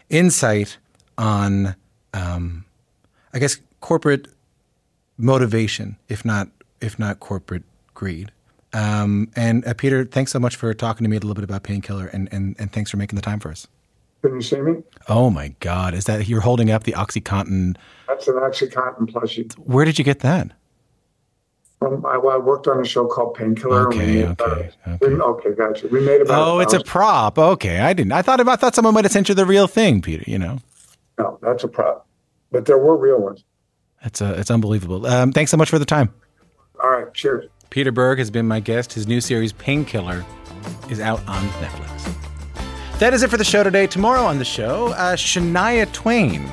insight 0.10 0.78
on 1.18 1.76
um, 2.14 2.66
I 3.34 3.40
guess 3.40 3.60
corporate 3.82 4.28
motivation, 5.18 5.98
if 6.08 6.24
not 6.24 6.48
if 6.80 6.98
not 6.98 7.20
corporate 7.20 7.64
greed. 7.94 8.32
Um, 8.72 9.30
and 9.36 9.66
uh, 9.66 9.74
Peter, 9.74 10.06
thanks 10.06 10.32
so 10.32 10.40
much 10.40 10.56
for 10.56 10.74
talking 10.74 11.04
to 11.04 11.10
me 11.10 11.18
a 11.18 11.20
little 11.20 11.36
bit 11.36 11.44
about 11.44 11.64
painkiller 11.64 12.08
and, 12.08 12.30
and 12.32 12.56
and 12.60 12.72
thanks 12.72 12.92
for 12.92 12.98
making 12.98 13.18
the 13.18 13.22
time 13.22 13.42
for 13.42 13.52
us. 13.52 13.68
Can 14.22 14.36
you 14.36 14.42
see 14.42 14.60
me? 14.62 14.82
Oh 15.08 15.30
my 15.30 15.50
God! 15.60 15.94
Is 15.94 16.06
that 16.06 16.28
you're 16.28 16.42
holding 16.42 16.72
up 16.72 16.84
the 16.84 16.94
OxyContin? 16.94 17.78
That's 18.08 18.28
an 18.28 18.36
OxyContin 18.36 19.12
plushie. 19.12 19.54
Where 19.60 19.86
did 19.86 20.00
you 20.00 20.06
get 20.06 20.20
that? 20.20 20.52
Um, 21.82 22.06
I, 22.06 22.18
well, 22.18 22.36
I 22.36 22.38
worked 22.38 22.68
on 22.68 22.80
a 22.80 22.86
show 22.86 23.06
called 23.06 23.36
Painkiller. 23.36 23.88
Okay, 23.88 24.26
okay, 24.26 24.72
okay. 24.88 25.08
We, 25.08 25.22
okay, 25.22 25.50
gotcha. 25.52 25.88
We 25.90 26.00
made 26.00 26.22
about. 26.22 26.48
Oh, 26.48 26.60
it's 26.60 26.74
a 26.74 26.84
prop. 26.84 27.38
Okay, 27.38 27.80
I 27.80 27.94
didn't. 27.94 28.14
I 28.14 28.22
thought 28.22 28.46
I 28.48 28.56
thought 28.56 28.74
someone 28.74 28.94
might 28.94 29.06
have 29.06 29.12
sent 29.12 29.30
you 29.30 29.36
the 29.36 29.46
real 29.46 29.68
thing, 29.68 30.02
Peter. 30.02 30.24
You 30.26 30.40
know. 30.40 30.60
No, 31.20 31.38
that's 31.42 31.64
a 31.64 31.68
prop, 31.68 32.08
but 32.52 32.66
there 32.66 32.78
were 32.78 32.98
real 32.98 33.22
ones. 33.22 33.44
It's 34.04 34.22
uh, 34.22 34.36
it's 34.38 34.50
unbelievable. 34.50 35.06
Um, 35.06 35.32
thanks 35.32 35.52
so 35.52 35.58
much 35.58 35.70
for 35.70 35.80
the 35.80 35.86
time. 35.86 36.14
All 36.82 36.90
right, 36.90 37.14
cheers. 37.14 37.46
Peter 37.70 37.92
Berg 37.92 38.20
has 38.20 38.32
been 38.32 38.48
my 38.48 38.60
guest. 38.60 38.94
His 38.94 39.08
new 39.08 39.22
series, 39.22 39.52
Painkiller, 39.54 40.26
is 40.90 41.00
out 41.00 41.20
on 41.28 41.44
Netflix. 41.60 42.25
That 43.00 43.14
is 43.14 43.24
it 43.24 43.30
for 43.30 43.36
the 43.36 43.44
show 43.44 43.62
today. 43.62 43.88
Tomorrow 43.88 44.24
on 44.24 44.40
the 44.40 44.46
show, 44.46 44.88
uh, 44.94 45.18
Shania 45.18 45.92
Twain. 45.92 46.50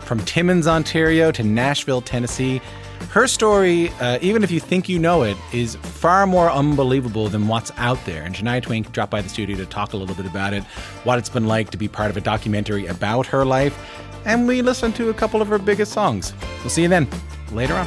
From 0.00 0.18
Timmins, 0.20 0.66
Ontario 0.66 1.30
to 1.32 1.42
Nashville, 1.42 2.00
Tennessee. 2.00 2.62
Her 3.10 3.26
story, 3.26 3.90
uh, 4.00 4.18
even 4.22 4.42
if 4.42 4.50
you 4.50 4.58
think 4.58 4.88
you 4.88 4.98
know 4.98 5.22
it, 5.22 5.36
is 5.52 5.76
far 5.76 6.26
more 6.26 6.50
unbelievable 6.50 7.28
than 7.28 7.46
what's 7.46 7.70
out 7.76 8.02
there. 8.06 8.22
And 8.22 8.34
Shania 8.34 8.62
Twain 8.62 8.84
dropped 8.84 9.10
by 9.10 9.20
the 9.20 9.28
studio 9.28 9.58
to 9.58 9.66
talk 9.66 9.92
a 9.92 9.98
little 9.98 10.14
bit 10.14 10.24
about 10.24 10.54
it, 10.54 10.64
what 11.04 11.18
it's 11.18 11.28
been 11.28 11.46
like 11.46 11.68
to 11.72 11.76
be 11.76 11.88
part 11.88 12.08
of 12.08 12.16
a 12.16 12.22
documentary 12.22 12.86
about 12.86 13.26
her 13.26 13.44
life. 13.44 13.78
And 14.24 14.48
we 14.48 14.62
listened 14.62 14.96
to 14.96 15.10
a 15.10 15.14
couple 15.14 15.42
of 15.42 15.48
her 15.48 15.58
biggest 15.58 15.92
songs. 15.92 16.32
We'll 16.60 16.70
see 16.70 16.82
you 16.82 16.88
then, 16.88 17.06
later 17.52 17.74
on. 17.74 17.86